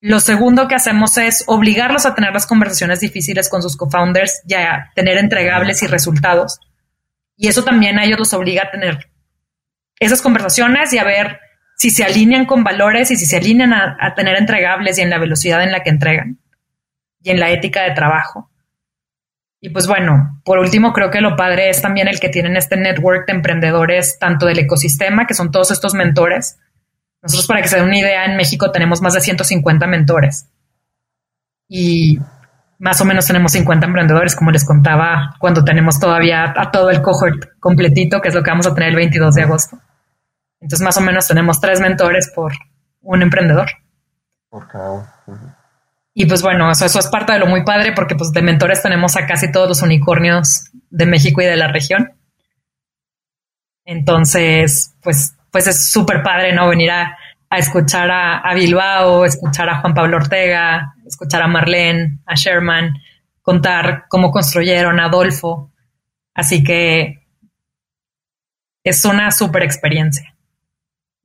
[0.00, 4.54] Lo segundo que hacemos es obligarlos a tener las conversaciones difíciles con sus co-founders y
[4.54, 6.60] a tener entregables y resultados
[7.36, 9.10] y eso también a ellos los obliga a tener
[9.98, 11.40] esas conversaciones y a ver
[11.76, 15.18] si se alinean con valores y si se alinean a, tener entregables y en la
[15.18, 16.38] velocidad en la que entregan
[17.20, 18.50] y en la ética de trabajo.
[19.60, 22.76] Y pues bueno, por último, creo que lo padre es también el que tienen este
[22.76, 26.58] network de emprendedores, tanto del ecosistema, que son todos estos mentores.
[27.22, 30.50] Nosotros, para que se den una idea, en México tenemos más de 150 mentores.
[31.66, 32.18] Y
[32.78, 37.00] más o menos tenemos 50 emprendedores, como les contaba, cuando tenemos todavía a todo el
[37.00, 39.78] cohort completito, que es lo que vamos a tener el 22 de agosto.
[40.64, 42.54] Entonces, más o menos tenemos tres mentores por
[43.02, 43.68] un emprendedor.
[44.48, 44.92] Por cada
[45.26, 45.56] uno.
[46.14, 48.80] Y pues bueno, eso, eso es parte de lo muy padre porque pues de mentores
[48.80, 52.14] tenemos a casi todos los unicornios de México y de la región.
[53.84, 56.66] Entonces, pues, pues es súper padre, ¿no?
[56.70, 57.18] Venir a,
[57.50, 62.94] escuchar a, a, Bilbao, escuchar a Juan Pablo Ortega, escuchar a Marlene, a Sherman,
[63.42, 65.70] contar cómo construyeron a Adolfo.
[66.32, 67.22] Así que
[68.82, 70.33] es una súper experiencia.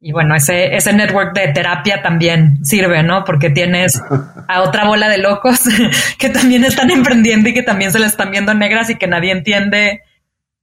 [0.01, 3.25] Y bueno, ese, ese network de terapia también sirve, ¿no?
[3.25, 4.01] Porque tienes
[4.47, 5.61] a otra bola de locos
[6.17, 9.31] que también están emprendiendo y que también se les están viendo negras y que nadie
[9.31, 10.01] entiende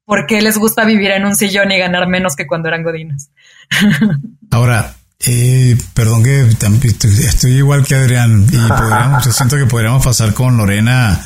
[0.07, 3.31] por qué les gusta vivir en un sillón y ganar menos que cuando eran godinas.
[4.51, 4.95] Ahora,
[5.27, 10.57] eh, perdón que estoy igual que Adrián y podríamos, yo siento que podríamos pasar con
[10.57, 11.21] Lorena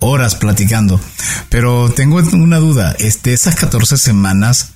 [0.00, 1.00] horas platicando,
[1.48, 4.73] pero tengo una duda, este, esas 14 semanas,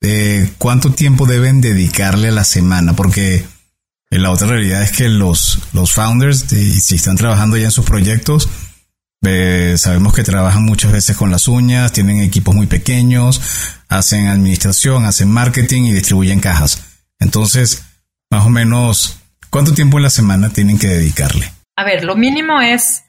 [0.00, 2.94] eh, ¿cuánto tiempo deben dedicarle a la semana?
[2.94, 3.44] Porque
[4.10, 8.48] la otra realidad es que los, los founders, si están trabajando ya en sus proyectos,
[9.24, 13.40] eh, sabemos que trabajan muchas veces con las uñas, tienen equipos muy pequeños,
[13.88, 16.84] hacen administración, hacen marketing y distribuyen cajas.
[17.18, 17.84] Entonces,
[18.30, 19.18] más o menos,
[19.50, 21.52] ¿cuánto tiempo en la semana tienen que dedicarle?
[21.76, 23.04] A ver, lo mínimo es,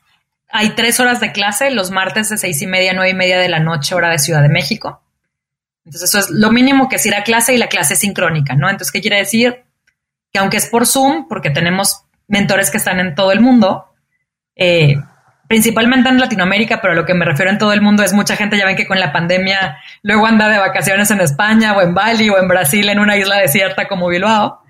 [0.51, 3.49] hay tres horas de clase, los martes de seis y media, nueve y media de
[3.49, 5.01] la noche, hora de Ciudad de México.
[5.89, 8.53] Entonces, eso es lo mínimo que es ir a clase y la clase es sincrónica,
[8.53, 8.69] ¿no?
[8.69, 9.63] Entonces, ¿qué quiere decir?
[10.31, 13.87] Que aunque es por Zoom, porque tenemos mentores que están en todo el mundo,
[14.55, 14.97] eh,
[15.47, 18.35] principalmente en Latinoamérica, pero a lo que me refiero en todo el mundo es mucha
[18.35, 21.95] gente, ya ven que con la pandemia luego anda de vacaciones en España o en
[21.95, 24.61] Bali o en Brasil en una isla desierta como Bilbao.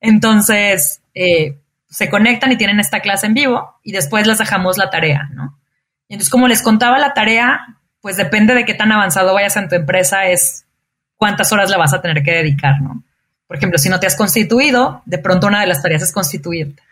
[0.00, 1.58] Entonces, eh,
[1.90, 5.58] se conectan y tienen esta clase en vivo y después les dejamos la tarea, ¿no?
[6.06, 9.68] Y entonces, como les contaba la tarea, pues depende de qué tan avanzado vayas en
[9.68, 10.66] tu empresa, es
[11.18, 13.02] cuántas horas la vas a tener que dedicar, ¿no?
[13.46, 16.82] Por ejemplo, si no te has constituido, de pronto una de las tareas es constituirte.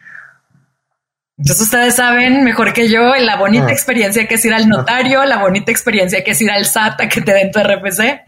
[1.38, 3.72] Entonces ustedes saben mejor que yo la bonita ah.
[3.72, 7.08] experiencia que es ir al notario, la bonita experiencia que es ir al SAT a
[7.08, 8.22] que te den tu RFC.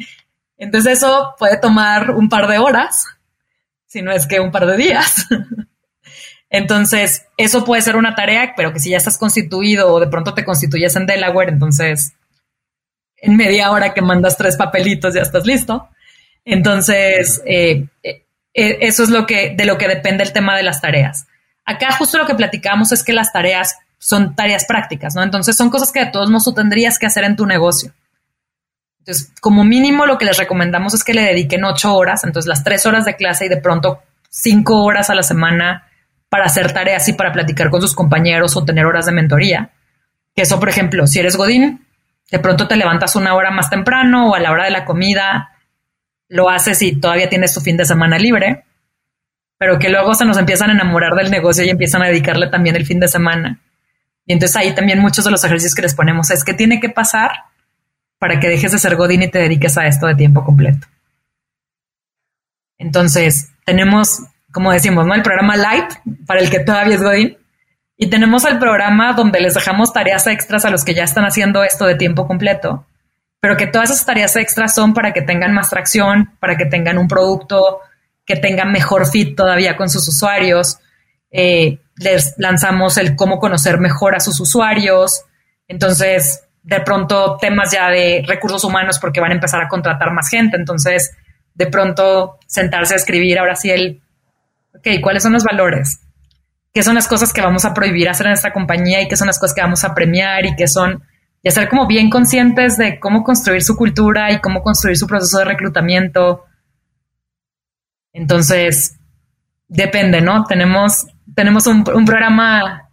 [0.58, 3.06] Entonces eso puede tomar un par de horas,
[3.86, 5.26] si no es que un par de días.
[6.50, 10.32] Entonces, eso puede ser una tarea, pero que si ya estás constituido o de pronto
[10.32, 12.14] te constituyes en Delaware, entonces
[13.20, 15.88] en media hora que mandas tres papelitos ya estás listo.
[16.44, 20.62] Entonces, eh, eh, eh, eso es lo que, de lo que depende el tema de
[20.62, 21.26] las tareas.
[21.64, 25.22] Acá justo lo que platicamos es que las tareas son tareas prácticas, ¿no?
[25.22, 27.92] Entonces son cosas que de todos modos tú tendrías que hacer en tu negocio.
[29.00, 32.62] Entonces, como mínimo lo que les recomendamos es que le dediquen ocho horas, entonces las
[32.62, 35.88] tres horas de clase y de pronto cinco horas a la semana
[36.28, 39.70] para hacer tareas y para platicar con sus compañeros o tener horas de mentoría.
[40.34, 41.86] Que eso, por ejemplo, si eres Godín,
[42.30, 45.50] de pronto te levantas una hora más temprano o a la hora de la comida,
[46.28, 48.64] lo haces y todavía tienes tu fin de semana libre
[49.58, 52.76] pero que luego se nos empiezan a enamorar del negocio y empiezan a dedicarle también
[52.76, 53.60] el fin de semana.
[54.24, 56.88] Y entonces ahí también muchos de los ejercicios que les ponemos es que tiene que
[56.88, 57.32] pasar
[58.18, 60.86] para que dejes de ser Godín y te dediques a esto de tiempo completo.
[62.78, 64.22] Entonces, tenemos,
[64.52, 65.14] como decimos, ¿no?
[65.14, 65.90] El programa Light
[66.26, 67.36] para el que todavía es Godín.
[68.00, 71.64] Y tenemos el programa donde les dejamos tareas extras a los que ya están haciendo
[71.64, 72.86] esto de tiempo completo,
[73.40, 76.96] pero que todas esas tareas extras son para que tengan más tracción, para que tengan
[76.96, 77.80] un producto
[78.24, 80.78] que tengan mejor fit todavía con sus usuarios.
[81.32, 85.24] Eh, les lanzamos el cómo conocer mejor a sus usuarios.
[85.66, 90.28] Entonces, de pronto, temas ya de recursos humanos porque van a empezar a contratar más
[90.28, 90.56] gente.
[90.56, 91.16] Entonces,
[91.52, 94.00] de pronto, sentarse a escribir ahora sí el,
[94.72, 96.00] ok, ¿cuáles son los valores?
[96.72, 99.26] ¿Qué son las cosas que vamos a prohibir hacer en esta compañía y qué son
[99.26, 101.02] las cosas que vamos a premiar y qué son,
[101.42, 105.38] y ser como bien conscientes de cómo construir su cultura y cómo construir su proceso
[105.38, 106.44] de reclutamiento
[108.18, 108.96] entonces,
[109.68, 110.44] depende, ¿no?
[110.44, 112.88] Tenemos, tenemos un, programa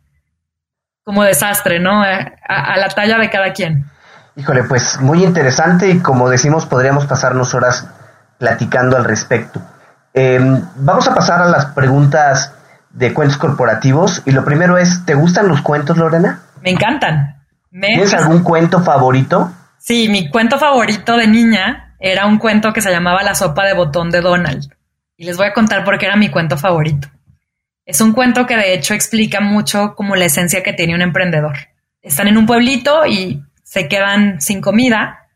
[1.03, 2.01] como desastre, ¿no?
[2.01, 3.89] A, la talla de cada quien.
[4.35, 7.87] Híjole, pues muy interesante y como decimos, podríamos pasarnos horas
[8.37, 9.61] platicando al respecto.
[10.13, 12.53] Em, vamos a pasar a las preguntas
[12.95, 16.41] de cuentos corporativos y lo primero es, ¿te gustan los cuentos, Lorena?
[16.61, 17.43] Me encantan.
[17.69, 19.51] ¿Tienes algún cuento favorito?
[19.77, 23.73] Sí, mi cuento favorito de niña era un cuento que se llamaba La sopa de
[23.73, 24.73] botón de Donald.
[25.17, 27.09] Y les voy a contar por qué era mi cuento favorito.
[27.85, 31.57] Es un cuento que de hecho explica mucho como la esencia que tiene un emprendedor.
[32.01, 35.27] Están en un pueblito y se quedan sin comida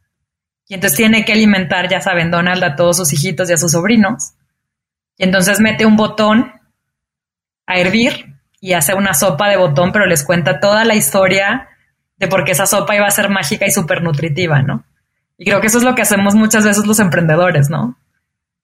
[0.67, 3.71] y entonces tiene que alimentar, ya saben, Donald a todos sus hijitos y a sus
[3.71, 4.33] sobrinos.
[5.17, 6.53] Y entonces mete un botón
[7.69, 11.69] a hervir y hace una sopa de botón, pero les cuenta toda la historia
[12.17, 14.83] de por qué esa sopa iba a ser mágica y súper nutritiva, ¿no?
[15.37, 17.95] Y creo que eso es lo que hacemos muchas veces los emprendedores, ¿no?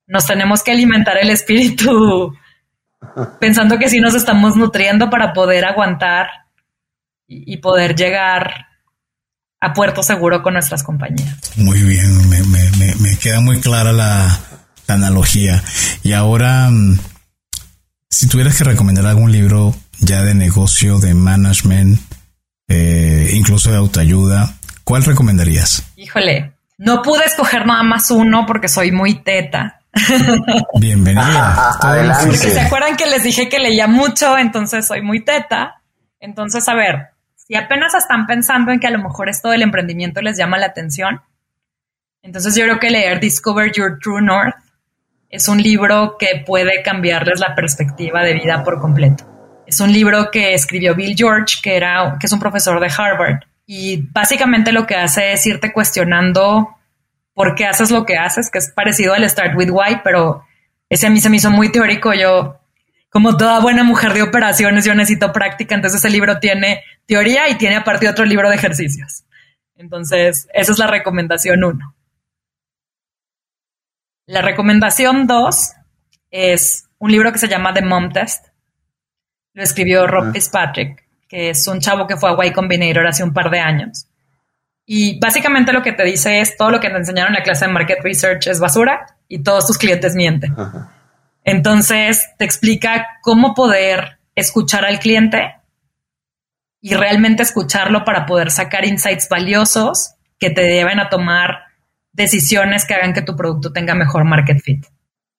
[0.07, 2.33] nos tenemos que alimentar el espíritu
[3.39, 6.27] pensando que sí nos estamos nutriendo para poder aguantar
[7.27, 8.67] y, poder llegar
[9.59, 11.57] a puerto seguro con nuestras compañías.
[11.57, 14.39] Muy bien, me, queda muy clara la,
[14.87, 15.63] analogía.
[16.03, 16.99] Y ahora, mm,
[18.15, 21.99] si tuvieras que recomendar algún libro ya de negocio, de management,
[22.69, 24.53] eh, incluso de autoayuda,
[24.85, 25.83] ¿cuál recomendarías?
[25.97, 29.81] Híjole, no pude escoger nada más uno porque soy muy teta.
[30.79, 31.77] Bienvenida.
[32.21, 35.81] Porque se acuerdan que les dije que leía mucho, entonces soy muy teta.
[36.21, 40.21] Entonces, a ver, si apenas están pensando en que a lo mejor esto del emprendimiento
[40.21, 41.19] les llama la atención,
[42.21, 44.55] entonces yo creo que leer Discover Your True North
[45.29, 49.25] es un libro que puede cambiarles la perspectiva de vida por completo.
[49.65, 53.39] Es un libro que escribió Bill George, que, era, que es un profesor de Harvard.
[53.65, 56.77] Y básicamente lo que hace es irte cuestionando
[57.33, 60.43] por qué haces lo que haces, que es parecido al Start With Why, pero
[60.89, 62.13] ese a mí se me hizo muy teórico.
[62.13, 62.59] Yo,
[63.09, 65.73] como toda buena mujer de operaciones, yo necesito práctica.
[65.73, 69.23] Entonces ese libro tiene teoría y tiene aparte otro libro de ejercicios.
[69.75, 71.94] Entonces, esa es la recomendación uno.
[74.27, 75.73] La recomendación dos
[76.31, 78.47] es un libro que se llama The Mom Test
[79.55, 83.33] lo escribió Rob Fitzpatrick, que es un chavo que fue a Y Combinator hace un
[83.33, 84.07] par de años.
[84.85, 87.65] Y básicamente lo que te dice es todo lo que te enseñaron en la clase
[87.65, 90.53] de Market Research es basura y todos tus clientes mienten.
[91.45, 95.55] Entonces te explica cómo poder escuchar al cliente
[96.81, 101.63] y realmente escucharlo para poder sacar insights valiosos que te lleven a tomar
[102.15, 104.85] decisiones que hagan que tu producto tenga mejor market fit.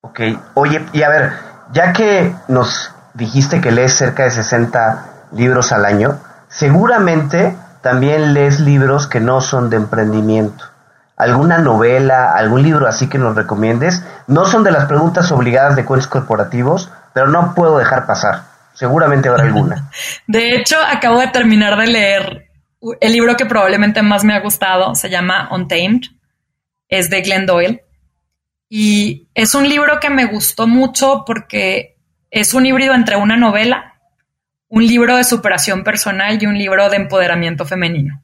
[0.03, 0.21] Ok,
[0.55, 1.33] oye, y a ver,
[1.73, 8.61] ya que nos dijiste que lees cerca de 60 libros al año, seguramente también lees
[8.61, 10.65] libros que no son de emprendimiento.
[11.17, 14.05] ¿Alguna novela, algún libro así que nos recomiendes?
[14.27, 18.43] No son de las preguntas obligadas de cuentos corporativos, pero no puedo dejar pasar.
[18.75, 19.91] Seguramente habrá alguna.
[20.27, 22.51] De hecho, acabo de terminar de leer
[23.01, 24.95] el libro que probablemente más me ha gustado.
[24.95, 26.03] Se llama Untamed.
[26.89, 27.85] Es de Glenn Doyle.
[28.69, 31.97] Y es un libro que me gustó mucho porque
[32.31, 33.95] es un híbrido entre una novela,
[34.69, 38.23] un libro de superación personal y un libro de empoderamiento femenino.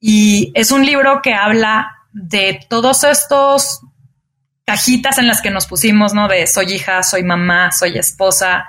[0.00, 3.80] Y es un libro que habla de todos estos
[4.64, 6.28] cajitas en las que nos pusimos, ¿no?
[6.28, 8.66] De soy hija, soy mamá, soy esposa,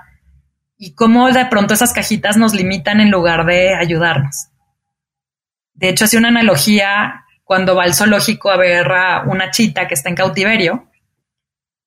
[0.78, 4.50] y cómo de pronto esas cajitas nos limitan en lugar de ayudarnos.
[5.74, 9.94] De hecho, hace una analogía cuando va al zoológico a ver a una chita que
[9.94, 10.90] está en cautiverio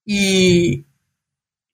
[0.06, 0.86] y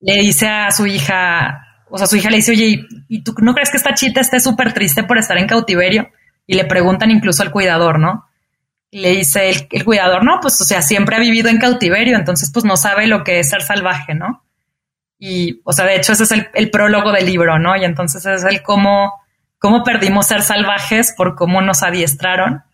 [0.00, 3.54] le dice a su hija, o sea, su hija le dice, oye, ¿y tú no
[3.54, 6.10] crees que esta chita esté súper triste por estar en cautiverio?
[6.48, 8.26] Y le preguntan incluso al cuidador, ¿no?
[8.90, 12.64] Le dice el, cuidador, no, pues, o sea, siempre ha vivido en cautiverio, entonces, pues,
[12.64, 14.44] no sabe lo que es ser salvaje, ¿no?
[15.16, 17.76] Y, o sea, de hecho, ese es el, prólogo del libro, ¿no?
[17.76, 19.12] Y entonces es el cómo,
[19.58, 22.64] cómo perdimos ser salvajes por cómo nos adiestraron.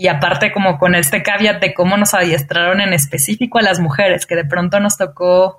[0.00, 4.24] Y aparte, como con este caveat de cómo nos adiestraron en específico a las mujeres,
[4.24, 5.58] que de pronto nos tocó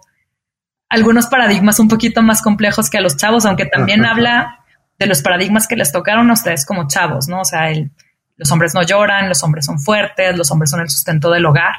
[0.89, 4.65] algunos paradigmas un poquito más complejos que a los chavos, aunque también habla
[4.97, 7.41] de los paradigmas que les tocaron a ustedes como chavos, ¿no?
[7.41, 7.71] O sea,
[8.35, 11.75] los hombres no lloran, los hombres son fuertes, los hombres son el sustento del hogar.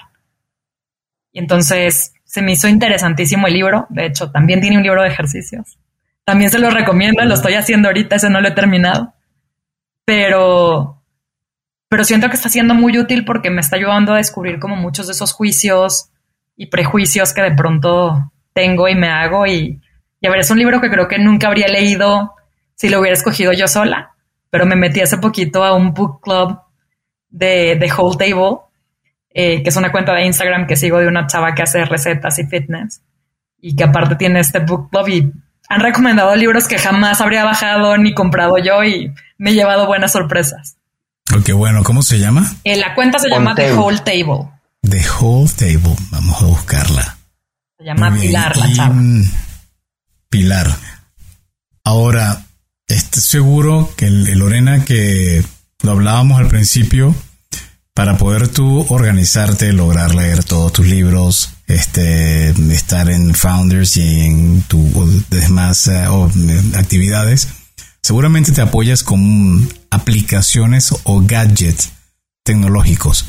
[1.33, 3.89] Y entonces se me hizo interesantísimo el libro.
[3.89, 5.81] De hecho, también tiene un libro de ejercicios.
[6.25, 9.15] También se lo recomiendo, lo estoy haciendo ahorita, ese no lo he terminado.
[10.05, 11.02] Pero,
[11.93, 15.09] pero siento que está siendo muy útil porque me está ayudando a descubrir como muchos
[15.09, 16.09] de esos juicios
[16.57, 19.79] y prejuicios que de pronto tengo y me hago y,
[20.25, 22.35] a ver, es un libro que creo que nunca habría leído
[22.77, 24.15] si lo hubiera escogido yo sola,
[24.49, 26.61] pero me metí hace poquito a un book club
[27.29, 28.61] de, de Whole Table,
[29.29, 32.39] eh, que es una cuenta de Instagram que sigo de una chava que hace recetas
[32.39, 33.03] y fitness
[33.61, 35.31] y que aparte tiene este book club y
[35.69, 40.13] han recomendado libros que jamás habría bajado ni comprado yo y me he llevado buenas
[40.13, 40.79] sorpresas.
[41.37, 42.55] Ok, bueno, ¿cómo se llama?
[42.65, 44.49] Eh, la cuenta se llama The Whole Table.
[44.83, 47.19] The Whole Table, vamos a buscarla.
[47.79, 49.01] Se llama Pilar la chava.
[50.29, 50.77] Pilar.
[51.85, 52.45] Ahora,
[52.87, 55.45] estoy seguro que Lorena, que
[55.83, 57.15] lo hablábamos al principio,
[57.95, 64.63] para poder tú organizarte, lograr leer todos tus libros, este, estar en Founders y en
[64.63, 66.07] tus demás eh,
[66.77, 67.49] actividades,
[68.03, 71.93] seguramente te apoyas con aplicaciones o gadgets
[72.43, 73.27] tecnológicos.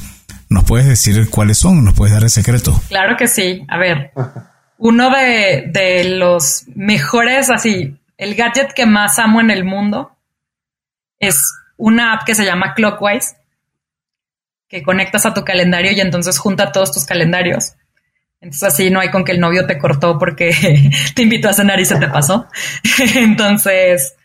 [0.50, 1.84] ¿Nos puedes decir cuáles son?
[1.84, 2.80] ¿Nos puedes dar el secreto?
[2.90, 3.66] Claro que sí.
[3.68, 4.12] A ver,
[4.78, 10.16] uno de, los mejores, así, el gadget que más amo en el mundo
[11.20, 13.36] es una app que se llama Clockwise,
[14.68, 17.74] que conectas a tu calendario y entonces junta todos tus calendarios.
[18.42, 20.52] Entonces así no hay con que el novio te cortó porque
[21.16, 22.48] te invitó a cenar y se te pasó.
[23.16, 24.16] entonces,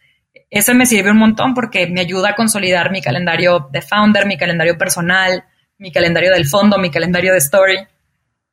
[0.50, 4.38] ese me sirve un montón porque me ayuda a consolidar mi calendario de founder, mi
[4.38, 5.44] calendario personal,
[5.78, 7.78] mi calendario del fondo, mi calendario de story.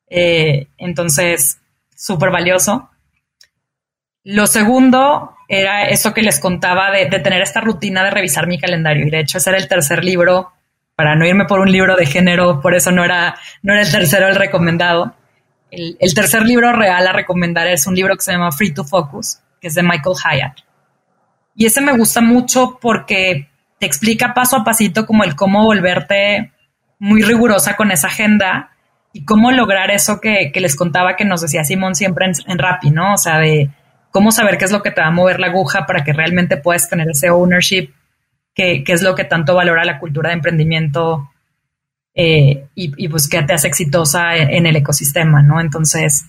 [0.09, 1.59] Eh, entonces,
[1.95, 2.89] súper valioso.
[4.23, 9.07] Lo segundo era eso que les contaba de, tener esta rutina de revisar mi calendario.
[9.07, 10.51] Y de hecho, ese era el tercer libro,
[10.95, 13.91] para no irme por un libro de género, por eso no era, no era el
[13.91, 15.13] tercero el recomendado.
[15.71, 18.83] El, el tercer libro real a recomendar es un libro que se llama Free to
[18.83, 20.64] Focus, que es de Michael Hyatt.
[21.55, 23.49] Y ese me gusta mucho porque
[23.79, 26.51] te explica paso a pasito como el cómo volverte
[26.99, 28.71] muy rigurosa con esa agenda
[29.13, 32.91] y cómo lograr eso que, les contaba que nos decía Simón siempre en, en Rappi,
[32.91, 33.13] ¿no?
[33.13, 33.69] O sea, de
[34.15, 36.55] cómo saber qué es lo que te va a mover la aguja para que realmente
[36.55, 37.89] puedas tener ese ownership,
[38.53, 41.29] que, es lo que tanto valora la cultura de emprendimiento
[42.13, 45.59] eh, y, pues que te hace exitosa en, el ecosistema, ¿no?
[45.59, 46.27] Entonces,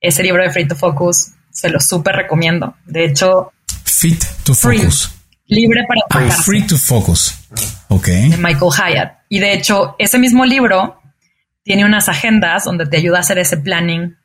[0.00, 2.76] ese libro de Free to Focus se lo súper recomiendo.
[2.84, 3.54] De hecho,
[3.92, 5.10] Fit to Focus.
[5.46, 7.34] libre para ah, Free to Focus.
[7.88, 8.06] Ok.
[8.06, 9.18] De Michael Hyatt.
[9.28, 11.00] Y de hecho, ese mismo libro
[11.62, 14.16] tiene unas agendas donde te ayuda a hacer ese planning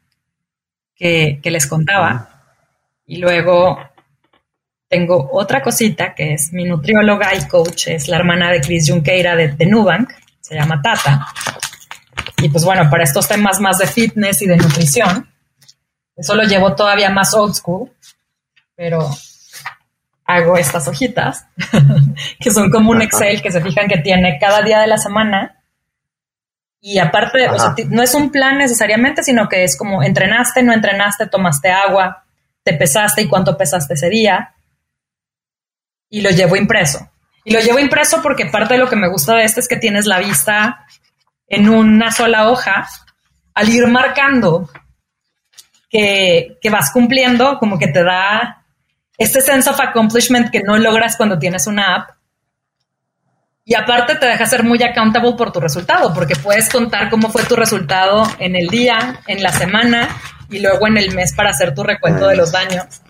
[0.96, 2.30] que, les contaba.
[3.06, 3.78] Y luego
[4.88, 9.36] tengo otra cosita que es mi nutrióloga y coach, es la hermana de Chris Junqueira
[9.36, 11.28] de, de Nubank, se llama Tata.
[12.42, 15.30] Y pues bueno, para estos temas más de fitness y de nutrición,
[16.16, 17.92] eso lo llevo todavía más old school,
[18.76, 19.10] pero
[20.28, 21.48] hago estas hojitas,
[22.40, 25.58] que son como un Excel que se fijan que tiene cada día de la semana
[26.80, 27.48] y aparte,
[27.90, 32.24] no es un plan necesariamente, sino que es como entrenaste, no entrenaste, tomaste agua,
[32.64, 34.54] te pesaste y cuánto pesaste ese día.
[36.10, 37.10] Y lo llevo impreso.
[37.44, 39.78] Y lo llevo impreso porque parte de lo que me gusta de este es que
[39.78, 40.86] tienes la vista
[41.48, 42.88] en una sola hoja.
[43.54, 44.70] Al ir marcando
[45.90, 48.64] que, que vas cumpliendo, como que te da
[49.18, 52.12] este sense of accomplishment que no logras cuando tienes una app
[53.70, 57.44] y aparte te deja ser muy accountable por tu resultado, porque puedes contar cómo fue
[57.44, 60.08] tu resultado en el día, en la semana
[60.50, 63.02] y luego en el mes para hacer tu recuento de los daños.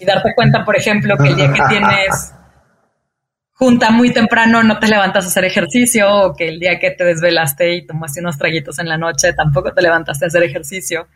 [0.00, 2.34] Y darte cuenta, por ejemplo, que el día que tienes
[3.52, 7.04] junta muy temprano no te levantas a hacer ejercicio o que el día que te
[7.04, 11.06] desvelaste y tomaste unos traguitos en la noche tampoco te levantaste a hacer ejercicio.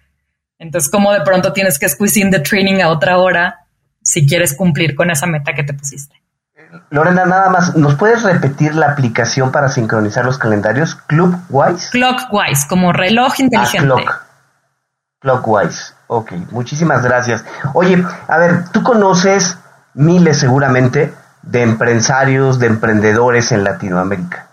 [0.57, 3.63] Entonces, ¿cómo de pronto tienes que squeeze in the training a otra hora
[4.05, 6.22] si quieres cumplir con esa meta que te pusiste?
[6.90, 10.94] Lorena, nada más, ¿nos puedes repetir la aplicación para sincronizar los calendarios?
[11.07, 11.90] ¿Clockwise?
[11.90, 13.78] Clockwise, como reloj inteligente.
[13.78, 14.24] Ah, clock.
[15.20, 17.44] Clockwise, ok, muchísimas gracias.
[17.72, 19.57] Oye, a ver, tú conoces
[19.94, 24.48] miles seguramente de empresarios, de emprendedores en Latinoamérica.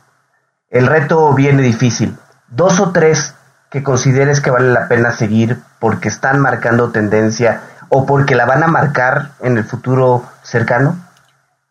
[0.69, 2.17] El reto viene difícil.
[2.47, 3.35] Dos o tres
[3.69, 7.61] que consideres que vale la pena seguir porque están marcando tendencia
[7.93, 10.95] o porque la van a marcar en el futuro cercano.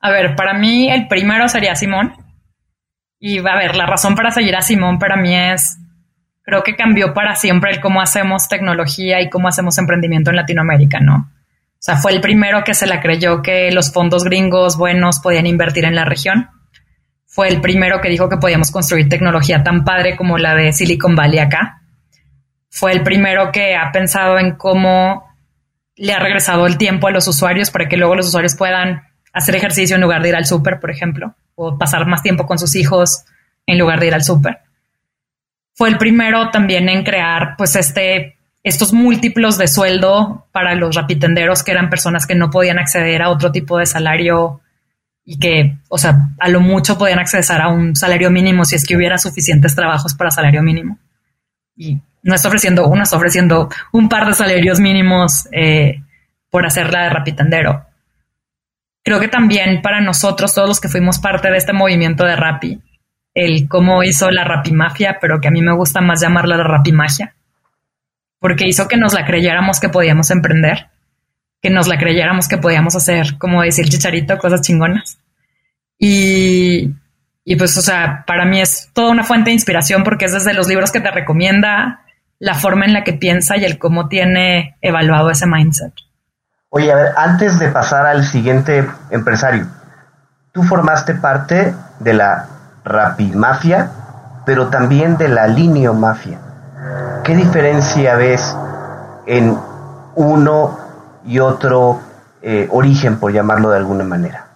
[0.00, 2.12] A ver, para mí el primero sería Simón.
[3.18, 5.78] Y a ver, la razón para seguir a Simón para mí es,
[6.42, 11.00] creo que cambió para siempre el cómo hacemos tecnología y cómo hacemos emprendimiento en Latinoamérica,
[11.00, 11.16] ¿no?
[11.16, 15.46] O sea, fue el primero que se la creyó que los fondos gringos buenos podían
[15.46, 16.50] invertir en la región.
[17.24, 21.16] Fue el primero que dijo que podíamos construir tecnología tan padre como la de Silicon
[21.16, 21.80] Valley acá.
[22.68, 25.29] Fue el primero que ha pensado en cómo
[26.00, 29.02] le ha regresado el tiempo a los usuarios para que luego los usuarios puedan
[29.34, 32.58] hacer ejercicio en lugar de ir al súper, por ejemplo, o pasar más tiempo con
[32.58, 33.24] sus hijos
[33.66, 34.60] en lugar de ir al súper.
[35.74, 41.62] Fue el primero también en crear, pues, este, estos múltiplos de sueldo para los rapitenderos,
[41.62, 44.62] que eran personas que no podían acceder a otro tipo de salario
[45.22, 48.86] y que, o sea, a lo mucho podían acceder a un salario mínimo si es
[48.86, 50.98] que hubiera suficientes trabajos para salario mínimo.
[51.76, 56.02] Y no está ofreciendo uno, está ofreciendo un par de salarios mínimos eh,
[56.50, 57.86] por hacerla de rapitendero
[59.02, 62.80] creo que también para nosotros, todos los que fuimos parte de este movimiento de Rappi,
[63.34, 67.34] el cómo hizo la Rapimafia, pero que a mí me gusta más llamarla la Rapimagia,
[68.38, 70.88] porque hizo que nos la creyéramos que podíamos emprender,
[71.62, 75.18] que nos la creyéramos que podíamos hacer, como el chicharito, cosas chingonas.
[75.98, 76.90] Y,
[77.44, 80.54] y pues, o sea, para mí es toda una fuente de inspiración porque es desde
[80.54, 82.00] los libros que te recomienda,
[82.40, 85.92] la forma en la que piensa y el cómo tiene evaluado ese mindset.
[86.70, 89.66] Oye, a ver, antes de pasar al siguiente empresario,
[90.52, 92.46] tú formaste parte de la
[92.84, 93.90] Rapimafia,
[94.46, 96.38] pero también de la Linio Mafia.
[97.24, 98.56] ¿Qué diferencia ves
[99.26, 99.56] en
[100.14, 100.78] uno
[101.26, 102.00] y otro
[102.40, 104.46] eh, origen, por llamarlo de alguna manera?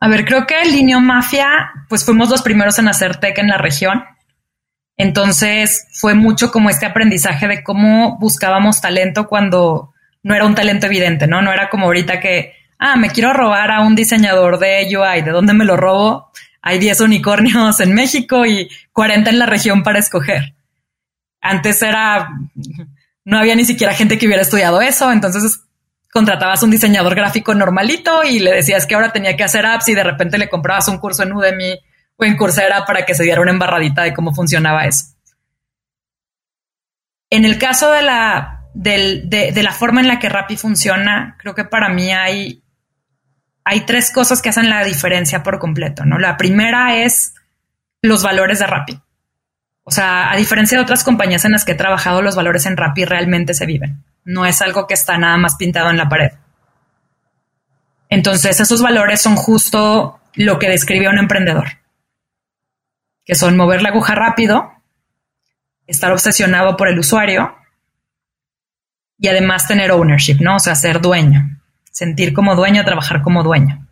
[0.00, 1.46] A ver, creo que Linio Mafia,
[1.88, 4.02] pues fuimos los primeros en hacer tech en la región.
[4.98, 9.94] Entonces fue mucho como este aprendizaje de cómo buscábamos talento cuando
[10.24, 11.40] no era un talento evidente, ¿no?
[11.40, 15.30] No era como ahorita que ah, me quiero robar a un diseñador de UI, ¿de
[15.30, 16.30] dónde me lo robo?
[16.60, 20.54] Hay 10 unicornios en México y 40 en la región para escoger.
[21.40, 22.28] Antes era,
[23.24, 25.60] no había ni siquiera gente que hubiera estudiado eso, entonces
[26.12, 29.94] contratabas un diseñador gráfico normalito y le decías que ahora tenía que hacer apps y
[29.94, 31.78] de repente le comprabas un curso en Udemy
[32.18, 35.06] o en Coursera para que se diera una embarradita de cómo funcionaba eso.
[37.30, 41.64] En el caso de la, de, la forma en la que Rappi funciona, creo que
[41.64, 42.62] para mí hay,
[43.64, 46.18] hay tres cosas que hacen la diferencia por completo, ¿no?
[46.18, 47.34] La primera es
[48.02, 49.00] los valores de Rappi.
[49.84, 52.76] O sea, a diferencia de otras compañías en las que he trabajado, los valores en
[52.76, 54.04] Rappi realmente se viven.
[54.24, 56.32] No es algo que está nada más pintado en la pared.
[58.10, 61.77] Entonces, esos valores son justo lo que describe un emprendedor,
[63.28, 64.72] que son mover la aguja rápido,
[65.86, 67.54] estar obsesionado por el usuario
[69.18, 70.56] y además tener ownership, ¿no?
[70.56, 71.60] O sea, ser dueño,
[71.90, 73.86] sentir como dueño, trabajar como dueño.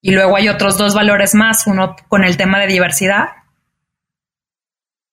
[0.00, 3.30] Y luego hay otros dos valores más, uno con el tema de diversidad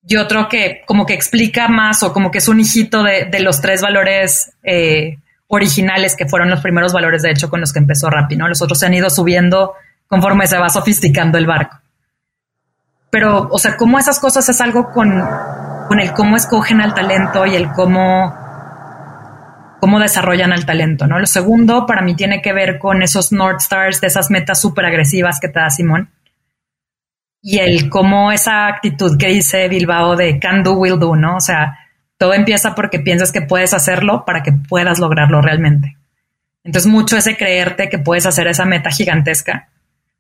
[0.08, 3.62] y otro que como que explica más o como que es un hijito de, los
[3.62, 5.18] tres valores eh,
[5.48, 8.48] originales que fueron los primeros valores de hecho con los que empezó Rappi, ¿no?
[8.48, 9.74] Los otros se han ido subiendo
[10.08, 11.80] conforme se va sofisticando el barco.
[13.10, 15.24] Pero, o sea, cómo esas cosas es algo con,
[15.88, 18.36] con el cómo escogen al talento y el cómo,
[19.80, 21.18] cómo desarrollan al talento, ¿no?
[21.18, 24.86] Lo segundo para mí tiene que ver con esos North Stars, de esas metas súper
[24.86, 26.10] agresivas que te da Simón.
[27.42, 31.38] Y el cómo esa actitud que dice Bilbao de can do, will do, ¿no?
[31.38, 31.80] O sea,
[32.18, 35.98] todo empieza porque piensas que puedes hacerlo para que puedas lograrlo realmente.
[36.64, 39.70] Entonces, mucho ese creerte que puedes hacer esa meta gigantesca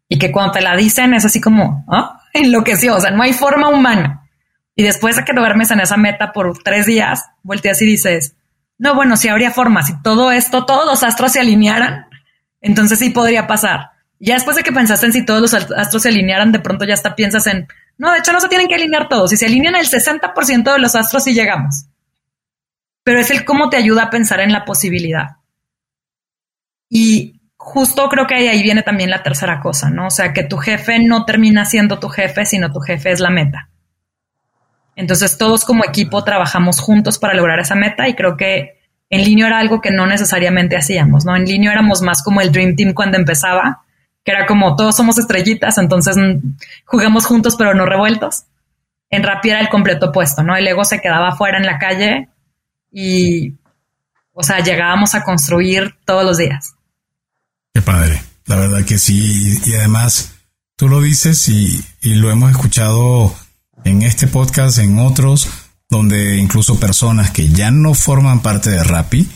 [0.07, 2.18] y que cuando te la dicen es así como, ¿ah?
[2.33, 4.29] enloqueció, o sea, no hay forma humana.
[4.75, 8.35] Y después de que duermes en esa meta por tres días, volteas y dices,
[8.77, 12.05] no, bueno, si habría forma, si todo esto, todos los astros se alinearan,
[12.61, 13.91] entonces sí podría pasar.
[14.19, 16.93] Ya después de que pensaste en si todos los astros se alinearan, de pronto ya
[16.93, 19.75] hasta piensas en, no, de hecho no se tienen que alinear todos, si se alinean
[19.75, 21.85] el 60% de los astros sí llegamos.
[23.03, 25.37] Pero es el cómo te ayuda a pensar en la posibilidad.
[26.89, 30.07] Y justo creo que ahí, viene también la tercera cosa, ¿no?
[30.07, 33.29] O sea, que tu jefe no termina siendo tu jefe, sino tu jefe es la
[33.29, 33.69] meta.
[34.95, 38.79] Entonces todos como equipo trabajamos juntos para lograr esa meta y creo que
[39.09, 41.35] en línea era algo que no necesariamente hacíamos, ¿no?
[41.35, 43.83] En línea éramos más como el Dream Team cuando empezaba,
[44.23, 46.55] que era como todos somos estrellitas, entonces mm,
[46.85, 48.45] jugamos juntos pero no revueltos.
[49.09, 50.55] En Rappi era el completo opuesto, ¿no?
[50.55, 52.29] El ego se quedaba afuera en la calle
[52.91, 53.55] y,
[54.33, 56.75] o sea, llegábamos a construir todos los días.
[57.73, 59.59] Qué padre, la verdad que sí.
[59.65, 60.31] Y además,
[60.75, 63.33] tú lo dices y, lo hemos escuchado
[63.85, 65.47] en este podcast, en otros,
[65.89, 69.29] donde incluso personas que ya no forman parte de Rappi,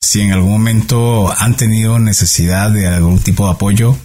[0.00, 3.96] si en algún momento han tenido necesidad de algún tipo de apoyo,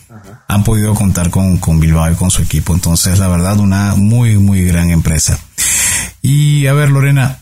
[0.47, 2.73] han podido contar con, con, Bilbao y con su equipo.
[2.73, 5.39] Entonces, la verdad, una muy, muy gran empresa.
[6.21, 7.41] Y a ver, Lorena,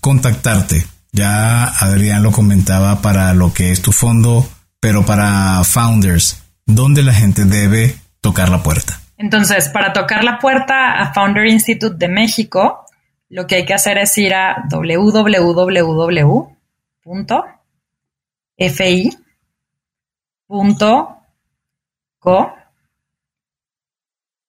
[0.00, 0.86] contactarte.
[1.12, 4.48] Ya Adrián lo comentaba para lo que es tu fondo
[4.80, 9.00] pero para founders, ¿dónde la gente debe tocar la puerta?
[9.18, 12.84] Entonces, para tocar la puerta a Founder Institute de México,
[13.28, 16.16] lo que hay que hacer es ir a www.fi.co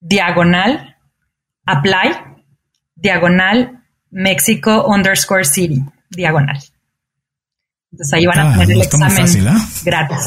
[0.00, 0.96] diagonal
[1.66, 2.14] apply
[2.94, 6.58] diagonal México underscore city diagonal.
[7.92, 9.66] Entonces ahí van a tener el examen ¿ah?
[9.84, 10.18] gratis.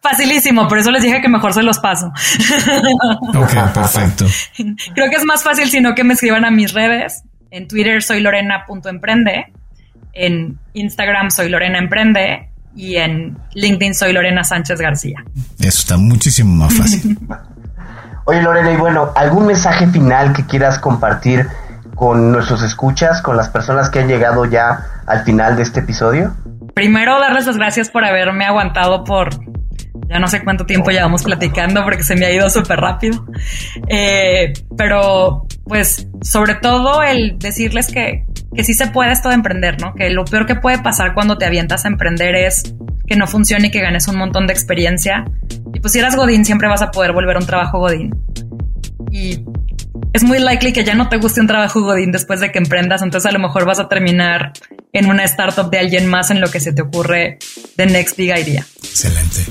[0.00, 2.12] Facilísimo, por eso les dije que mejor se los paso.
[3.34, 4.26] Ok, perfecto.
[4.94, 7.22] Creo que es más fácil si no que me escriban a mis redes.
[7.50, 9.52] En Twitter soy lorena.emprende,
[10.12, 15.24] en Instagram soy Lorena Emprende y en LinkedIn soy Lorena Sánchez García.
[15.58, 17.18] Eso está muchísimo más fácil.
[18.24, 21.46] Oye Lorena, y bueno, ¿algún mensaje final que quieras compartir
[21.94, 26.34] con nuestros escuchas, con las personas que han llegado ya al final de este episodio?
[26.78, 29.30] Primero darles las gracias por haberme aguantado por
[30.08, 33.26] ya no sé cuánto tiempo llevamos platicando porque se me ha ido súper rápido.
[33.88, 38.24] Eh, pero pues sobre todo el decirles que,
[38.54, 39.92] que sí se puede esto de emprender, ¿no?
[39.96, 42.76] Que lo peor que puede pasar cuando te avientas a emprender es
[43.08, 45.24] que no funcione y que ganes un montón de experiencia.
[45.74, 48.14] Y pues si eras Godín siempre vas a poder volver a un trabajo Godín.
[49.10, 49.44] Y
[50.12, 53.02] es muy likely que ya no te guste un trabajo Godín después de que emprendas,
[53.02, 54.52] entonces a lo mejor vas a terminar
[54.92, 57.38] en una startup de alguien más en lo que se te ocurre
[57.76, 58.66] de Next Big Idea.
[58.82, 59.44] Excelente.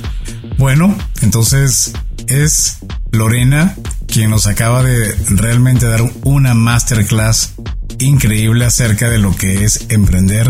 [0.58, 1.94] Bueno, entonces
[2.28, 2.80] es
[3.12, 3.76] Lorena
[4.08, 7.54] quien nos acaba de realmente dar una masterclass
[8.00, 10.50] increíble acerca de lo que es emprender,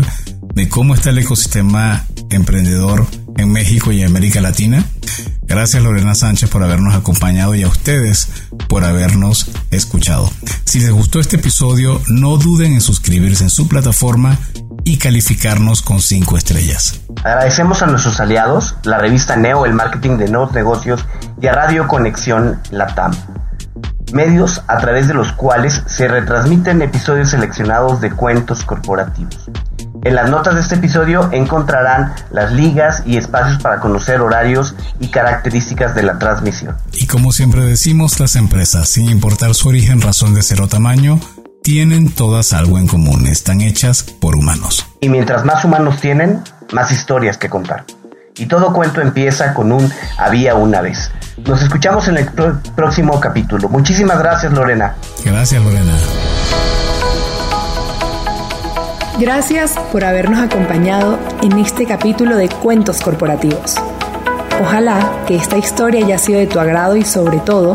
[0.54, 3.06] de cómo está el ecosistema emprendedor
[3.36, 4.84] en México y América Latina.
[5.42, 8.28] Gracias Lorena Sánchez por habernos acompañado y a ustedes
[8.68, 10.30] por habernos escuchado.
[10.64, 14.38] Si les gustó este episodio, no duden en suscribirse en su plataforma
[14.88, 17.00] y calificarnos con 5 estrellas.
[17.22, 21.04] Agradecemos a nuestros aliados, la revista Neo, el marketing de nuevos negocios
[21.42, 23.12] y a Radio Conexión Latam
[24.12, 29.50] medios a través de los cuales se retransmiten episodios seleccionados de cuentos corporativos.
[30.04, 35.08] En las notas de este episodio encontrarán las ligas y espacios para conocer horarios y
[35.08, 36.76] características de la transmisión.
[36.92, 41.20] Y como siempre decimos, las empresas, sin importar su origen, razón de ser o tamaño,
[41.68, 44.86] tienen todas algo en común, están hechas por humanos.
[45.02, 46.40] Y mientras más humanos tienen,
[46.72, 47.84] más historias que contar.
[48.38, 51.10] Y todo cuento empieza con un había una vez.
[51.46, 52.26] Nos escuchamos en el
[52.74, 53.68] próximo capítulo.
[53.68, 54.94] Muchísimas gracias, Lorena.
[55.22, 55.92] Gracias, Lorena.
[59.18, 63.74] Gracias por habernos acompañado en este capítulo de Cuentos Corporativos.
[64.62, 67.74] Ojalá que esta historia haya sido de tu agrado y sobre todo